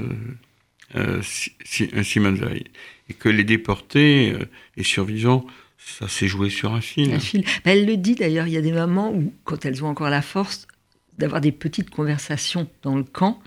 [0.94, 2.64] euh, euh Simone Veil.
[3.08, 4.44] Et que les déportés euh,
[4.76, 5.44] et survivants,
[5.76, 7.12] ça s'est joué sur un fil.
[7.12, 7.44] Un fil.
[7.64, 10.22] elle le dit d'ailleurs, il y a des moments où, quand elles ont encore la
[10.22, 10.68] force,
[11.18, 13.40] d'avoir des petites conversations dans le camp.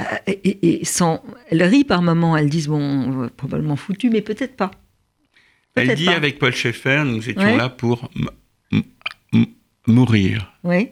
[0.00, 4.70] Euh, et, sans, elle rit par moments, elles disent bon, probablement foutu, mais peut-être pas.
[5.74, 8.10] elle dit avec Paul Schaeffer, nous étions là pour
[9.86, 10.52] mourir.
[10.64, 10.88] Oui.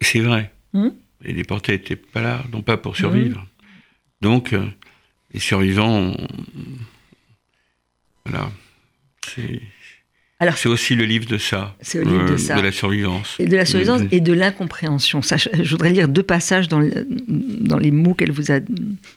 [0.00, 0.52] C'est vrai.
[0.74, 0.94] Hum?
[1.22, 3.40] Les déportés n'étaient pas là, non pas pour survivre.
[3.40, 3.46] Hum.
[4.20, 4.66] Donc, euh,
[5.32, 6.14] les survivants,
[8.24, 8.50] voilà,
[9.26, 9.60] c'est
[10.40, 11.74] alors, c'est aussi le livre de ça.
[11.80, 12.54] C'est le livre de euh, ça.
[12.54, 13.34] De la survivance.
[13.40, 15.20] Et de la survivance et de l'incompréhension.
[15.20, 16.80] Je voudrais lire deux passages dans,
[17.26, 18.60] dans les mots qu'elle vous a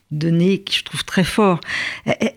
[0.10, 1.62] donnés, que je trouve très forts.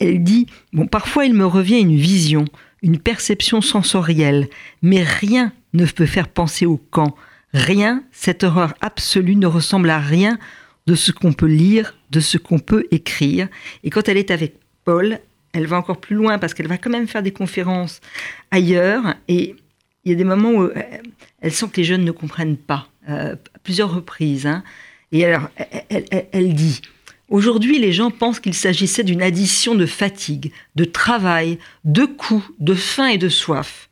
[0.01, 2.45] Elle dit Bon, parfois il me revient une vision,
[2.83, 4.49] une perception sensorielle,
[4.83, 7.17] mais rien ne peut faire penser au camp.
[7.55, 10.39] Rien, cette horreur absolue ne ressemble à rien
[10.87, 13.49] de ce qu'on peut lire, de ce qu'on peut écrire.
[13.83, 15.21] Et quand elle est avec Paul,
[15.55, 18.01] elle va encore plus loin parce qu'elle va quand même faire des conférences
[18.51, 19.57] ailleurs et
[20.05, 20.75] il y a des moments où euh,
[21.41, 24.47] elle sent que les jeunes ne comprennent pas, euh, à plusieurs reprises.
[24.47, 24.63] Hein.
[25.13, 25.49] Et alors,
[26.33, 26.83] elle, dit
[27.31, 32.75] Aujourd'hui, les gens pensent qu'il s'agissait d'une addition de fatigue, de travail, de coups, de
[32.75, 33.89] faim et de soif.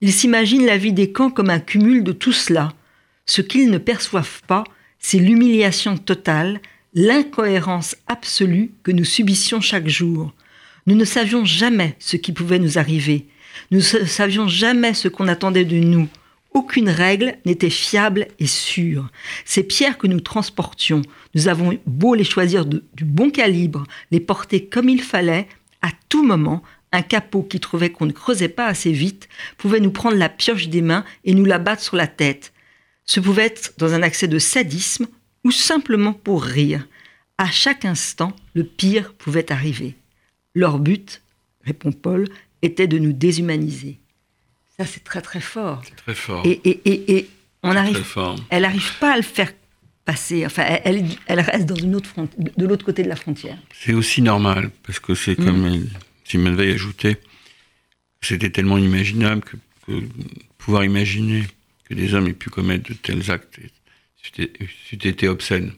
[0.00, 2.72] Ils s'imaginent la vie des camps comme un cumul de tout cela.
[3.26, 4.64] Ce qu'ils ne perçoivent pas,
[5.00, 6.60] c'est l'humiliation totale,
[6.94, 10.32] l'incohérence absolue que nous subissions chaque jour.
[10.88, 13.26] Nous ne savions jamais ce qui pouvait nous arriver.
[13.70, 16.08] Nous ne savions jamais ce qu'on attendait de nous.
[16.54, 19.10] Aucune règle n'était fiable et sûre.
[19.44, 21.02] Ces pierres que nous transportions,
[21.34, 25.46] nous avons beau les choisir du bon calibre, les porter comme il fallait,
[25.82, 29.90] à tout moment, un capot qui trouvait qu'on ne creusait pas assez vite pouvait nous
[29.90, 32.54] prendre la pioche des mains et nous la battre sur la tête.
[33.04, 35.06] Ce pouvait être dans un accès de sadisme
[35.44, 36.88] ou simplement pour rire.
[37.36, 39.94] À chaque instant, le pire pouvait arriver.
[40.58, 41.22] Leur but,
[41.64, 42.26] répond Paul,
[42.62, 44.00] était de nous déshumaniser.
[44.76, 45.84] Ça, c'est très très fort.
[45.98, 46.44] Très fort.
[46.44, 47.28] Et, et, et,
[47.62, 48.04] on arrive,
[48.50, 49.52] elle n'arrive pas à le faire
[50.04, 50.44] passer.
[50.44, 52.12] Enfin, elle, elle reste dans une autre
[52.56, 53.56] de l'autre côté de la frontière.
[53.72, 55.90] C'est aussi normal, parce que c'est comme mm.
[56.24, 57.20] Simone Veil ajoutait,
[58.20, 59.56] c'était tellement inimaginable que,
[60.58, 61.44] pouvoir imaginer
[61.88, 63.60] que des hommes aient pu commettre de tels actes,
[64.90, 65.70] c'était obscène.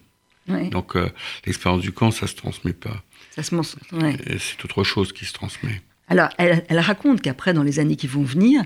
[0.49, 1.11] Donc, euh,
[1.45, 3.05] l'expérience du camp, ça se transmet pas.
[4.39, 5.83] C'est autre chose qui se transmet.
[6.09, 8.63] Alors, elle, raconte qu'après, dans les années qui vont venir,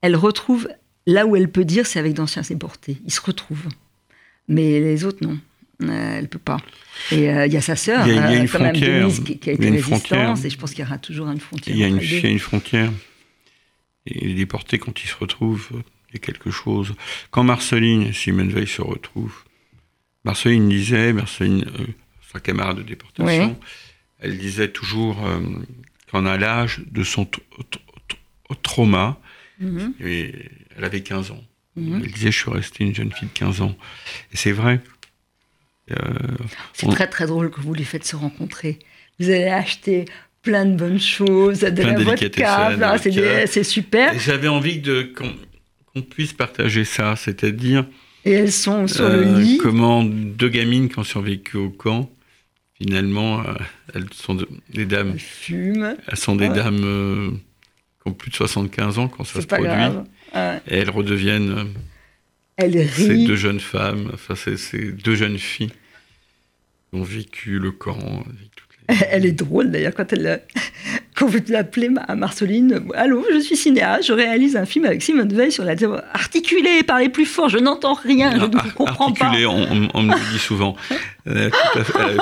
[0.00, 0.68] elle retrouve
[1.06, 2.98] là où elle peut dire c'est avec d'anciens déportés.
[3.04, 3.68] Ils se retrouvent.
[4.48, 5.38] Mais les autres, non.
[5.82, 6.58] Euh, elle ne peut pas.
[7.10, 9.48] Et euh, il y a sa sœur, il y a, une quand même, Denise, qui,
[9.48, 11.74] a été résistance, et je pense qu'il y aura toujours une frontière.
[11.74, 12.90] Il y a une, une frontière.
[14.06, 15.68] Et les déportés, quand ils se retrouvent,
[16.10, 16.94] il y a quelque chose.
[17.30, 19.44] Quand Marceline et Simone Veil se retrouvent,
[20.24, 21.86] Marceline disait, Marceline, euh,
[22.32, 23.56] sa camarade de déportation,
[24.20, 25.40] elle disait toujours euh,
[26.10, 27.28] qu'en a l'âge de son
[28.62, 29.18] trauma,
[29.60, 29.94] mhm.
[30.00, 30.34] et
[30.76, 31.44] elle avait 15 ans.
[31.76, 32.02] Mhm.
[32.04, 33.76] Elle disait, je suis restée une jeune fille de 15 ans.
[34.32, 34.80] Et c'est vrai.
[35.90, 35.96] Euh,
[36.72, 38.78] c'est très très drôle que vous les faites se rencontrer.
[39.18, 40.04] Vous allez acheter
[40.42, 44.18] plein de bonnes choses, de la vodka, c'est super.
[44.18, 47.86] J'avais envie de qu'on puisse partager ça, c'est-à-dire...
[48.24, 49.58] Et elles sont sur le euh, lit.
[49.58, 52.10] Comment deux gamines qui ont survécu au camp
[52.80, 53.54] finalement, euh,
[53.94, 54.38] elles sont
[54.72, 55.10] des dames.
[55.12, 55.96] Elles fument.
[56.08, 57.30] Elles sont des dames euh,
[58.02, 59.70] qui ont plus de 75 ans quand ça se produit.
[60.68, 61.68] Et elles redeviennent.
[62.56, 67.70] Elle Ces deux jeunes femmes, enfin, ces deux jeunes filles qui ont vécu le
[68.54, 68.69] toutes les-
[69.10, 70.42] Elle est drôle d'ailleurs quand elle
[71.16, 72.82] quand vous l'appelez à Marceline.
[72.94, 75.74] Allô, je suis cinéaste, je réalise un film avec Simone Veil sur la
[76.14, 79.26] articulez, parlez plus fort, je n'entends rien, je ne vous comprends pas.
[79.26, 80.76] articulé, on, me le dit souvent.
[81.26, 82.16] Euh, tout à fait.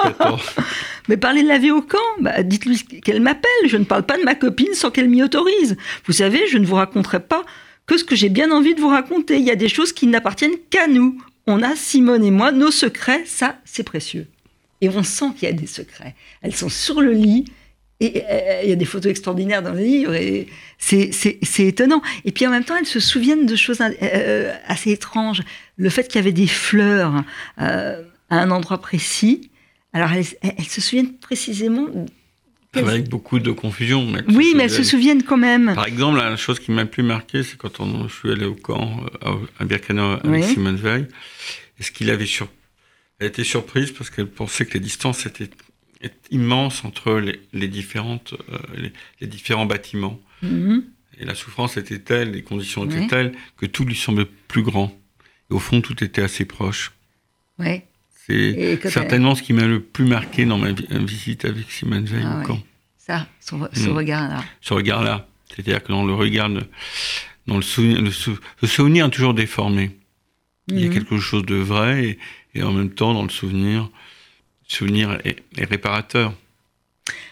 [1.09, 3.48] Mais parlez de la vie au camp, bah, dites-lui qu'elle m'appelle.
[3.66, 5.76] Je ne parle pas de ma copine sans qu'elle m'y autorise.
[6.07, 7.44] Vous savez, je ne vous raconterai pas
[7.87, 9.38] que ce que j'ai bien envie de vous raconter.
[9.38, 11.16] Il y a des choses qui n'appartiennent qu'à nous.
[11.46, 14.26] On a, Simone et moi, nos secrets, ça, c'est précieux.
[14.80, 16.14] Et on sent qu'il y a des secrets.
[16.42, 17.44] Elles sont sur le lit.
[18.00, 20.46] Et euh, il y a des photos extraordinaires dans le livre, et
[20.78, 21.10] c'est-
[21.58, 22.00] étonnant.
[22.24, 25.42] Et puis en même temps, elles se souviennent de choses euh, assez étranges.
[25.76, 27.24] Le fait qu'il y avait des fleurs
[27.60, 29.50] euh, à un endroit précis.
[29.92, 31.88] Alors elles, elles se souviennent précisément.
[32.74, 34.06] Avec beaucoup de confusion.
[34.06, 35.24] mais Oui, mais elles se souviennent.
[35.24, 35.74] quand même.
[35.74, 38.44] Par exemple, la chose qui m'a le plus marqué, c'est quand on, je suis allé
[38.44, 40.44] au camp euh, à Birkenau avec Oui.
[40.44, 41.06] Simone Veil.
[41.80, 42.46] Est-ce qu'il avait sur...
[43.18, 45.50] Elle était surprise parce qu'elle pensait que les distances étaient,
[46.00, 50.20] étaient immenses entre les, les différentes, euh, les, les différents bâtiments.
[50.42, 50.85] Mhm.
[51.20, 54.96] Et la souffrance était telle, les conditions étaient telles, que tout lui semblait plus grand.
[55.50, 56.92] Et au fond, tout était assez proche.
[57.59, 57.85] Ouais.
[58.26, 62.22] C'est certainement ce qui m'a le plus marqué dans ma vi- visite avec Simone Veil
[62.24, 62.44] Ah au ouais.
[62.44, 62.61] camp.
[62.98, 63.92] Ça, ce, ce Mm.
[63.96, 64.44] regard-là.
[64.61, 65.26] ce regard-là.
[65.48, 66.62] C'est-à-dire que dans le regard, de-
[67.48, 69.90] dans le souvenir, le, sou- le souvenir est toujours déformé.
[70.68, 70.94] Il y a Mhm.
[70.94, 72.18] quelque chose de vrai et,
[72.54, 76.35] et en même temps, dans le souvenir, le souvenir est, est réparateur.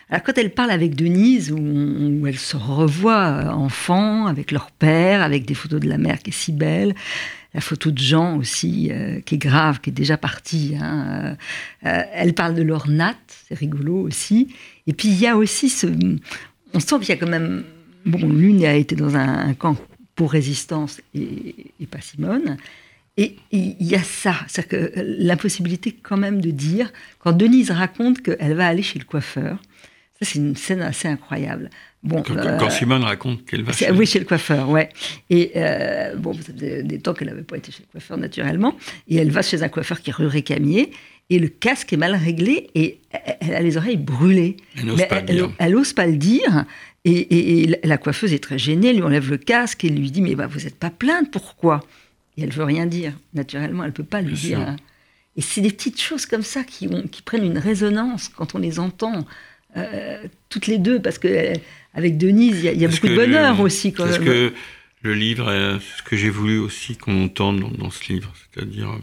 [0.08, 4.70] Alors quand elle parle avec Denise, où, où elle se revoit euh, enfant, avec leur
[4.70, 6.94] père, avec des photos de la mère qui est si belle,
[7.54, 10.74] la photo de Jean aussi, euh, qui est grave, qui est déjà partie.
[10.80, 11.36] hein,
[11.84, 14.54] euh, euh, elle parle de leur natte, c'est rigolo aussi.
[14.86, 15.86] Et puis il y a aussi ce...
[16.72, 17.64] On sent qu'il y a quand même...
[18.04, 19.76] Bon, l'une a été dans un, un camp
[20.14, 22.56] pour résistance et, et pas Simone.
[23.18, 28.20] Et il y a ça, c'est-à-dire que l'impossibilité quand même de dire, quand Denise raconte
[28.22, 29.58] qu'elle va aller chez le coiffeur,
[30.18, 31.70] ça c'est une scène assez incroyable.
[32.02, 34.90] Bon, Quand, euh, quand Simone raconte qu'elle va c'est- chez oui, chez le coiffeur, ouais.
[35.30, 38.76] Et euh, bon, ça faisait des temps qu'elle n'avait pas été chez le coiffeur, naturellement.
[39.08, 40.90] Et elle va chez un coiffeur qui est rue Récamier,
[41.30, 44.56] et le casque est mal réglé, et elle- elle a les oreilles brûlées.
[44.78, 45.50] Elle n'ose pas le elle, dire.
[45.58, 46.64] elle ose pas le dire.
[47.06, 50.10] Et, et- et la coiffeuse est très gênée, elle lui enlève le casque et lui
[50.10, 51.80] dit Mais bah, vous n'êtes pas plainte, pourquoi?
[52.36, 53.12] Et elle veut rien dire.
[53.34, 54.58] Naturellement, elle peut pas Bien dire.
[54.58, 54.60] sûr.
[54.60, 54.76] hein.
[55.36, 58.58] Et c'est des petites choses comme ça qui, ont, qui prennent une résonance quand on
[58.58, 59.26] les entend.
[59.76, 61.52] euh, toutes les deux, parce que euh,
[61.92, 63.92] avec Denise, il y a, y a beaucoup de le- bonheur aussi.
[63.92, 64.26] Quand Parce même.
[64.28, 64.54] que
[65.02, 68.32] le livre, euh, c'est ce que j'ai voulu aussi qu'on entende dans, dans ce livre,
[68.54, 68.98] c'est-à-dire euh,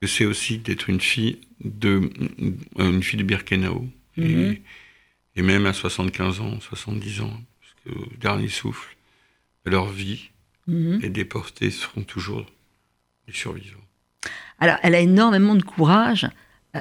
[0.00, 2.10] que c'est aussi d'être une fille de
[2.78, 4.24] euh, une fille de Birkenau Mhm.
[4.40, 4.62] et,
[5.36, 8.96] et même à 75 ans, 70 ans, parce que au dernier souffle,
[9.64, 10.30] leur vie,
[10.66, 11.00] Mhm.
[11.00, 12.46] les déportés seront toujours
[13.26, 13.78] les survivants.
[14.60, 16.28] Alors, elle a énormément de courage.
[16.76, 16.80] euh,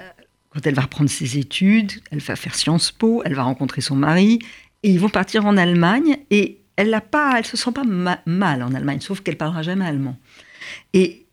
[0.50, 3.96] quand elle va reprendre ses études, elle va faire Sciences Po, elle va rencontrer son
[3.96, 4.39] mari,
[4.84, 6.17] et ils vont partir en Allemagne.
[6.30, 9.62] Et elle ne pas, elle se sent pas ma- mal en Allemagne, sauf qu'elle parlera
[9.63, 10.17] jamais allemand.
[10.94, 11.26] Et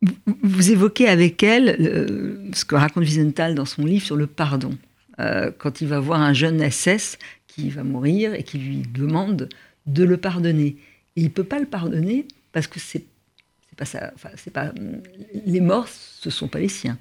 [0.00, 4.26] vous- vous évoquez avec elle euh, ce que raconte Wiesenthal dans son livre sur le
[4.26, 4.76] pardon.
[5.20, 9.48] Euh, quand il va voir un jeune SS qui va mourir et qui lui demande
[9.86, 10.76] de le pardonner.
[11.16, 13.04] Et il peut pas le pardonner parce que c'est
[13.76, 14.10] pas ça.
[14.14, 14.72] Enfin, c'est pas
[15.46, 16.98] les morts, ce sont pas les siens.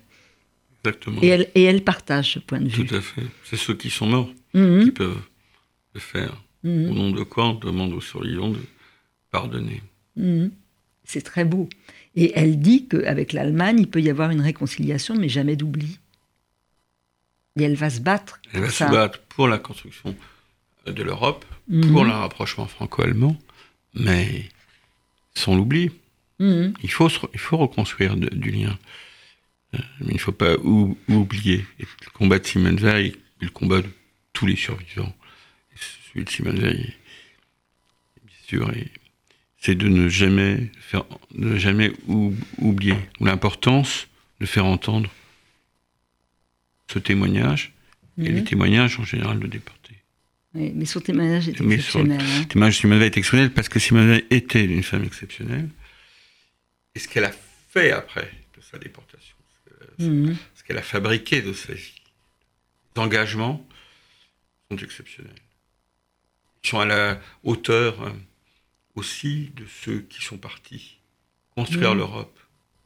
[0.83, 1.21] Exactement.
[1.21, 2.85] Et elle et elle partage ce point de vue.
[2.85, 3.23] Tout à fait.
[3.43, 5.21] C'est ceux qui sont morts Mhm, qui peuvent
[5.93, 6.41] le faire.
[6.63, 8.59] mhm, Au nom de quoi on demande aux survivants de
[9.31, 9.81] pardonner.
[10.17, 10.51] mhm.
[11.03, 11.67] C'est très beau.
[12.15, 15.97] Et elle dit qu'avec l'Allemagne, il peut y avoir une réconciliation, mais jamais d'oubli.
[17.59, 18.39] Et elle va se battre.
[18.53, 20.15] Elle va se battre pour la construction
[20.85, 21.43] de l'Europe,
[21.91, 23.35] pour le rapprochement franco-allemand,
[23.93, 24.45] mais
[25.35, 25.91] sans l'oubli.
[26.39, 26.73] mhm.
[26.83, 28.77] Il faut, se- il faut reconstruire de- du lien.
[29.75, 31.65] Euh, mais il ne faut pas ou- oublier.
[31.79, 33.07] Et le combat de Simone Veil
[33.41, 33.89] est le combat de
[34.33, 35.15] tous les survivants.
[35.73, 35.77] Et
[36.11, 36.93] celui de Simone Veil,
[38.25, 38.71] bien sûr,
[39.59, 44.07] c'est de ne jamais, faire, de ne jamais ou- oublier l'importance
[44.39, 45.09] de faire entendre
[46.91, 47.71] ce témoignage
[48.17, 48.45] et les Mhm.
[48.47, 49.80] témoignages en général de déportés.
[50.53, 52.19] Oui, mais son témoignage est Mais exceptionnel.
[52.21, 52.39] hein.
[52.41, 55.69] Le témoignage de Simone Veil est exceptionnel parce que Simone Veil était une femme exceptionnelle.
[56.93, 57.31] Et ce qu'elle a
[57.69, 59.35] fait après de sa déportation,
[59.97, 60.35] ce Mhm.
[60.55, 61.93] ce qu'elle a fabriqué de sa vie,
[62.95, 63.65] les engagements
[64.69, 65.31] sont exceptionnels.
[66.63, 68.15] Ils sont à la hauteur hein,
[68.95, 70.97] aussi de ceux qui sont partis
[71.55, 71.97] construire Mhm.
[71.99, 72.39] l'Europe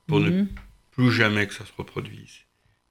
[0.07, 0.47] pour ne Mhm.
[0.91, 2.41] plus jamais que ça se reproduise,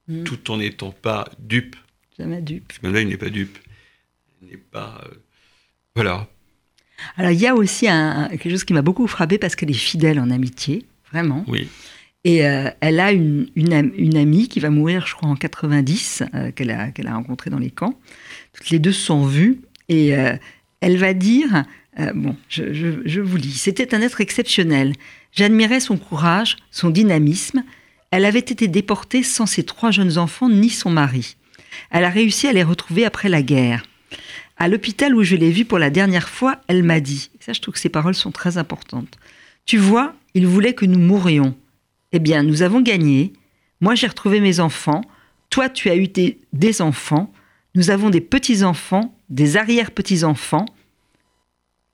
[0.08, 0.24] Mhm.
[0.24, 1.76] tout en n'étant pas dupe.
[2.18, 2.72] Jamais dupe.
[2.72, 3.56] Simone Veil n'est pas dupe.
[4.50, 5.00] N'est pas.
[5.06, 5.14] euh,
[5.94, 6.28] voilà.
[7.16, 9.74] Alors, il y a aussi un- quelque chose qui m'a beaucoup frappé parce qu'elle est
[9.74, 10.86] fidèle en amitié.
[11.12, 11.44] vraiment.
[11.46, 11.68] Oui.
[12.24, 15.36] Et euh, elle a une, une, am- une amie qui va mourir, je crois, en
[15.36, 17.98] 90, euh, qu'elle a, qu'elle a rencontrée dans les camps.
[18.52, 19.60] Toutes les deux sont vues.
[19.88, 20.34] Et euh,
[20.80, 21.64] elle va dire,
[22.14, 24.94] bon, je, je- je vous lis, c'était un être exceptionnel.
[25.32, 27.62] J'admirais son courage, son dynamisme.
[28.10, 31.36] Elle avait été déportée sans ses trois jeunes enfants ni son mari.
[31.90, 33.82] Elle a réussi à les retrouver après la guerre.
[34.56, 37.60] À l'hôpital où je l'ai vue pour la dernière fois, elle m'a dit, ça je
[37.60, 39.18] trouve que ces paroles sont très importantes,
[39.66, 41.56] Tu vois, il voulait que nous mourions.
[42.12, 43.32] Eh bien, nous avons gagné.
[43.80, 45.00] Moi, j'ai retrouvé mes enfants.
[45.50, 46.06] Toi, tu as eu
[46.52, 47.32] des enfants.
[47.74, 50.66] Nous avons des petits-enfants, des arrière-petits-enfants.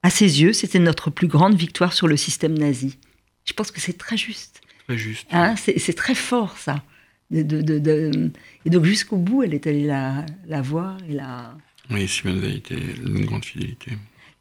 [0.02, 2.98] À ses yeux, c'était notre plus grande victoire sur le système nazi.
[3.46, 4.60] Je pense que c'est très juste.
[4.86, 5.26] Très juste.
[5.30, 6.82] Hein, c'est très fort, ça.
[7.30, 8.30] De- de- de- de-
[8.66, 11.56] Et donc, jusqu'au bout, elle est allée la, la voir et la...
[11.90, 13.92] Oui, Simone Veil était une grande fidélité.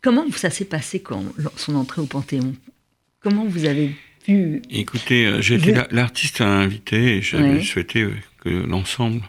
[0.01, 1.23] Comment ça s'est passé quand
[1.55, 2.55] son entrée au Panthéon?
[3.21, 4.61] Comment vous avez pu...
[4.69, 9.21] Écoutez, euh, Vous- la- l'artiste à inviter et j'avais souhaité euh, que l'ensemble,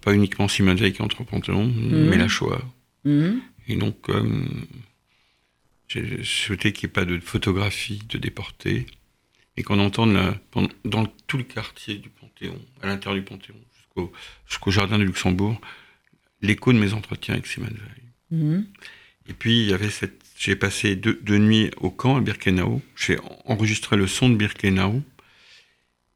[0.00, 2.08] pas uniquement Simone Veil qui entre au Panthéon, Mhm.
[2.08, 2.62] mais la Shoah.
[3.04, 4.44] Hmm Et donc, euh,
[5.88, 8.86] j'ai souhaité qu'il n'y ait pas de photographie de déportés,
[9.56, 10.36] et qu'on entende la-
[10.84, 14.12] dans tout le quartier du Panthéon, à l'intérieur du Panthéon, jusqu'au
[14.48, 15.60] jusqu'au jardin du Luxembourg,
[16.42, 18.40] l'écho de mes entretiens avec Simone Veil.
[18.40, 18.62] Hmm
[19.28, 20.22] Et puis, il y avait cette.
[20.38, 22.80] J'ai passé deux, deux nuits au camp à Birkenau.
[22.94, 25.02] J'ai enregistré le son de Birkenau.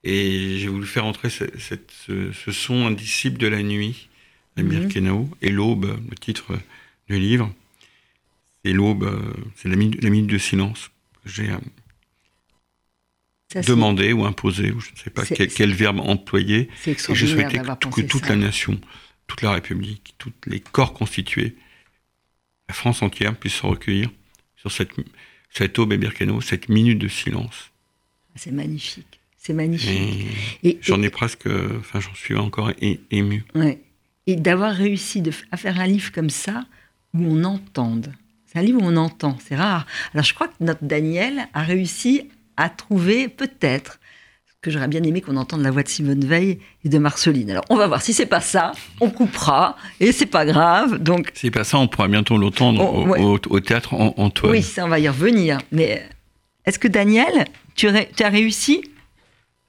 [0.05, 4.09] Et j'ai voulu faire entrer ce, cette- ce- ce son indicible de la nuit
[4.57, 4.69] à Mhm.
[4.69, 5.29] Birkenau.
[5.43, 6.57] Et l'aube, le titre
[7.09, 7.53] du livre,
[8.65, 10.91] c'est l'aube, euh, c'est la minute, la minute de silence
[11.25, 11.59] j'ai euh,
[13.67, 16.69] demandé ou imposé, ou je ne sais pas quel, quel verbe employer.
[16.87, 18.31] Et je souhaitais que, toute ça.
[18.31, 18.81] la nation,
[19.27, 21.57] toute la République, tous les corps constitués,
[22.69, 24.11] la France entière puisse se recueillir
[24.57, 24.91] sur cette,
[25.51, 27.71] cette aube et Birkenau, cette minute de silence.
[28.35, 29.21] C'est magnifique.
[29.37, 30.79] C'est magnifique.
[30.83, 31.47] J'en ai presque,
[31.81, 32.71] enfin j'en suis encore
[33.11, 33.45] ému.
[33.55, 33.81] et- ouais.
[34.29, 36.65] Et d'avoir réussi de, à faire un livre comme ça,
[37.13, 38.13] où on entende.
[38.47, 39.85] C'est un livre où on entend, c'est rare.
[40.15, 43.99] Alors je crois que notre Daniel a réussi à trouver peut-être
[44.63, 47.51] que j'aurais bien aimé qu'on entende la voix de Simone Veil et de Marceline.
[47.51, 50.99] Alors on va voir si c'est pas ça, on coupera et c'est pas grave.
[50.99, 53.21] Donc C'est pas ça, on pourra bientôt l'entendre Oh, au, ouais.
[53.21, 54.53] au- au théâtre An- Antoine.
[54.53, 55.59] oui, ça on va y revenir.
[55.73, 56.09] Mais
[56.65, 57.45] est-ce que Daniel,
[57.75, 58.83] tu, ré- tu as réussi?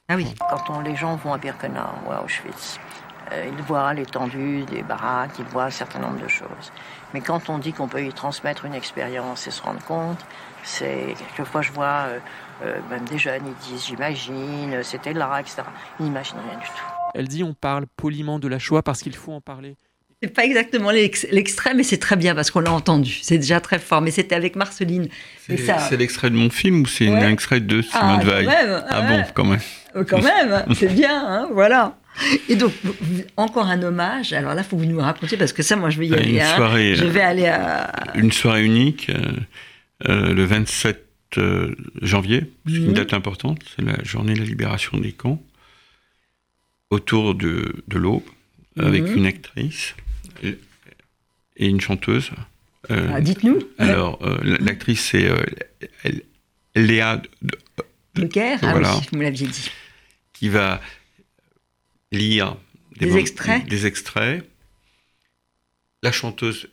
[0.10, 0.28] Ah oui.
[0.40, 2.80] Quand on- les gens vont à Birkenau ou à Auschwitz,
[3.32, 6.72] euh, ils voient l'étendue des baraques, ils voient un certain nombre de choses.
[7.16, 10.20] Mais quand on dit qu'on peut y transmettre une expérience et se rendre compte,
[10.62, 12.20] c'est quelquefois je vois euh,
[12.64, 15.64] euh, même des jeunes, ils disent j'imagine, c'était là, etc.
[16.00, 16.72] Ils n'imaginent rien du tout.
[17.16, 19.76] Elle dit on parle poliment de la Shoah parce qu'il faut en parler.
[20.22, 23.20] C'est pas exactement l'ex- l'extrait, mais c'est très bien parce qu'on l'a entendu.
[23.22, 24.02] C'est déjà très fort.
[24.02, 25.10] Mais c'était avec Marceline.
[25.46, 27.24] C'est ça- l'extrait de mon film ou c'est Ouais.
[27.26, 28.46] un extrait de Simone Ah, quand Veil?
[28.48, 29.08] même, Ah ouais.
[29.18, 29.60] bon, quand même.
[29.98, 31.98] Euh, Quand même, c'est bien, hein, voilà.
[32.48, 32.72] Et donc,
[33.38, 34.32] encore un hommage.
[34.34, 36.14] Alors là, il faut que vous nous racontiez parce que ça, moi, je vais y
[36.14, 36.30] Euh, aller.
[36.36, 36.56] une hein.
[36.56, 37.92] soirée, Je euh, vais aller à.
[38.16, 39.16] une soirée unique euh,
[40.10, 41.03] euh, le 27 euh,
[42.02, 42.86] janvier, c'est Mhm.
[42.86, 45.42] une date importante, c'est la journée de la libération des camps,
[46.90, 48.24] autour de, de l'aube,
[48.78, 49.18] avec Mhm.
[49.18, 49.96] une actrice
[50.44, 50.58] et,
[51.58, 52.32] et une chanteuse.
[52.92, 53.60] Euh, Ah, Dites-nous.
[53.78, 55.42] alors, euh, l'actrice, c'est euh,
[56.76, 57.22] Léa
[58.16, 58.96] de- Caire Ah voilà.
[58.96, 59.70] oui, vous me l'aviez dit.
[60.34, 60.82] qui va
[62.12, 62.58] lire
[63.00, 64.44] Des extraits des extraits.
[66.04, 66.68] La chanteuse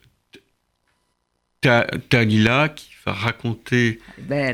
[1.61, 3.99] Ta- Talila qui va raconter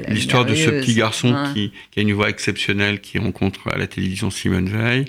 [0.09, 3.87] l'histoire de ce petit garçon qui, qui a une voix exceptionnelle, qui rencontre à la
[3.87, 5.05] télévision Simone Veil.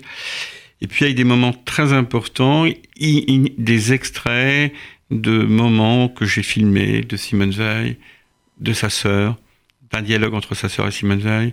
[0.81, 2.67] Et puis avec des moments très importants,
[2.99, 4.73] des extraits
[5.11, 7.97] de moments que j'ai filmés de Simone Veil,
[8.61, 9.37] de sa sœur,
[9.93, 11.53] d'un dialogue entre sa sœur et Simone Veil,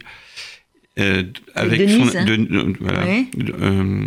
[0.99, 1.23] euh,
[1.55, 2.25] avec Denise, son, hein.
[2.25, 3.29] de, de- voilà, Oui.
[3.35, 4.05] de, euh,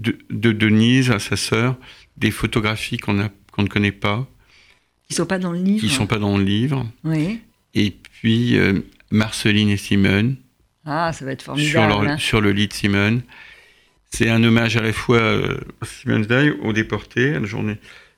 [0.00, 1.76] de- de Denise à sa sœur,
[2.16, 4.26] des photographies qu'on a- qu'on ne connaît pas,
[5.08, 5.80] Qui sont pas dans le livre.
[5.80, 6.86] qui sont pas dans le livre.
[7.04, 7.40] Oui.
[7.74, 8.80] Et puis euh,
[9.10, 10.36] Marceline et Simone
[10.84, 11.88] Ah, ça va être sur, formidable.
[11.88, 12.18] leur- hein.
[12.18, 13.22] sur le lit de Simone.
[14.10, 17.76] C'est un hommage à la fois euh, à Simone Veil, aux déportés, à la journée,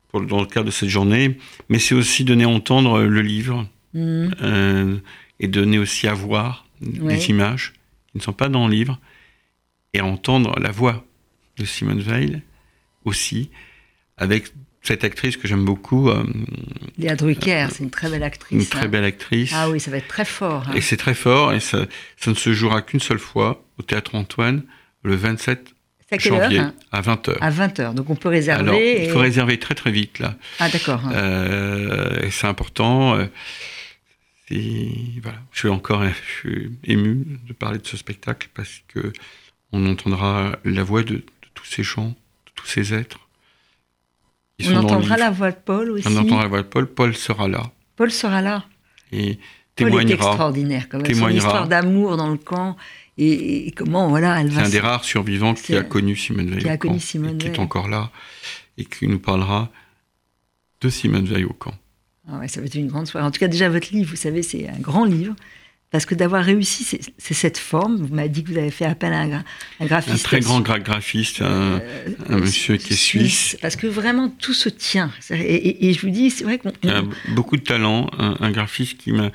[0.08, 3.22] pour, dans le cadre de cette journée, mais c'est aussi donner à entendre euh, le
[3.22, 4.96] livre euh,
[5.40, 7.16] et donner aussi à voir Ouais.
[7.16, 7.72] des images
[8.12, 9.00] qui ne sont pas dans le livre
[9.94, 11.06] et à entendre la voix
[11.56, 12.42] de Simone Veil
[13.06, 13.48] aussi,
[14.18, 14.52] avec
[14.86, 16.24] cette actrice que j'aime beaucoup, euh,
[16.98, 18.58] Léa Drucker, c'est une très belle actrice.
[18.58, 18.88] une très hein.
[18.88, 19.52] belle actrice.
[19.54, 20.64] Ah oui, ça va être très fort.
[20.68, 20.72] hein.
[20.74, 24.14] Et c'est très fort, et ça, ça ne se jouera qu'une seule fois au Théâtre
[24.14, 24.62] Antoine,
[25.02, 25.68] le 27
[26.08, 27.36] C'est à quelle janvier, heure hein à 20h.
[27.40, 27.94] À 20h.
[27.94, 28.62] Donc on peut réserver.
[28.62, 30.36] Alors, il faut réserver très très vite, là.
[30.60, 31.02] Ah d'accord.
[31.12, 33.16] Euh, et c'est important.
[33.16, 33.26] euh,
[35.22, 39.12] voilà, je suis encore je suis ému de parler de ce spectacle parce que
[39.72, 41.24] on entendra la voix de, de
[41.54, 43.25] tous ces gens, de tous ces êtres.
[44.64, 46.08] On entendra la voix de Paul aussi.
[46.08, 46.86] On entendra la voix de Paul.
[46.86, 48.64] Paul sera là Paul sera là.
[49.12, 49.34] et
[49.76, 50.14] Paul est témoignera.
[50.30, 51.06] extraordinaire quand même.
[51.06, 51.46] Son témoignera.
[51.46, 52.76] histoire d'amour dans le camp
[53.18, 56.62] et, et comment voilà elle C'est un des rares survivants qui a connu Simone Veil
[56.62, 57.56] qui a connu Simone et qui Veil.
[57.56, 58.10] est encore là
[58.78, 59.70] et qui nous parlera
[60.80, 61.74] de Simone Veil au camp.
[62.28, 63.26] Ah ouais, ça va être une grande soirée.
[63.26, 65.34] En tout cas, déjà, votre livre, vous savez, c'est un grand livre.
[65.92, 66.84] Parce que d'avoir réussi,
[67.16, 67.96] c'est cette forme.
[67.96, 69.34] Vous m'avez dit que vous avez fait appel à un, gra-
[69.80, 70.24] un Un graphiste.
[70.24, 71.44] très grand gra- graphiste, un,
[71.80, 71.80] euh,
[72.28, 75.10] un monsieur qui est suisse, Parce que vraiment, tout se tient.
[75.30, 76.70] Et, et- et je vous dis, c'est vrai qu'on.
[76.88, 77.02] a
[77.34, 79.30] beaucoup de talent, un, un graphiste qui m'a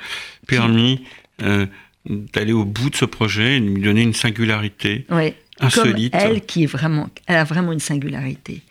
[0.46, 1.04] permis
[1.42, 1.66] euh,
[2.06, 5.36] d'aller au bout de ce projet et de lui donner une singularité Ouais.
[5.58, 6.14] Comme insolite.
[6.18, 8.62] elle, qui est vraiment, elle a vraiment une singularité.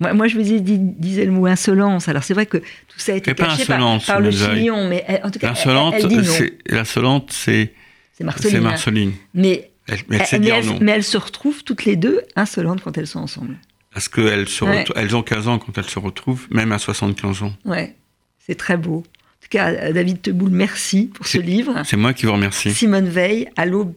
[0.00, 2.08] Moi, moi je vous ai dit, disais le mot insolence.
[2.08, 5.20] Alors c'est vrai que tout ça a été pas caché par, le chignon, mais elle-
[5.24, 6.22] en tout cas, elle, dit non.
[6.22, 7.72] c'est l'insolente, c'est
[8.12, 8.72] C'est Marceline.
[8.76, 9.12] c'est hein.
[9.34, 10.78] Mais, Elle, mais mais, elles, non.
[10.80, 13.56] mais elles se retrouvent toutes les deux insolentes quand elles sont ensemble.
[13.92, 14.84] Parce qu'elles Ouais.
[14.96, 17.52] elles ont 15 ans quand elles se retrouvent, même à 75 ans.
[17.64, 17.96] Ouais,
[18.38, 18.98] c'est très beau.
[18.98, 21.82] En tout cas, David Teboul, merci pour ce livre.
[21.84, 22.72] C'est moi qui vous remercie.
[22.72, 23.94] Simone Veil, à l'aube,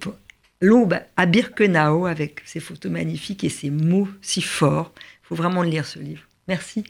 [0.61, 4.91] l'aube à Birkenau, avec ses photos magnifiques et ses mots si forts.
[5.31, 6.23] Faut vraiment lire ce livre.
[6.49, 6.83] Merci.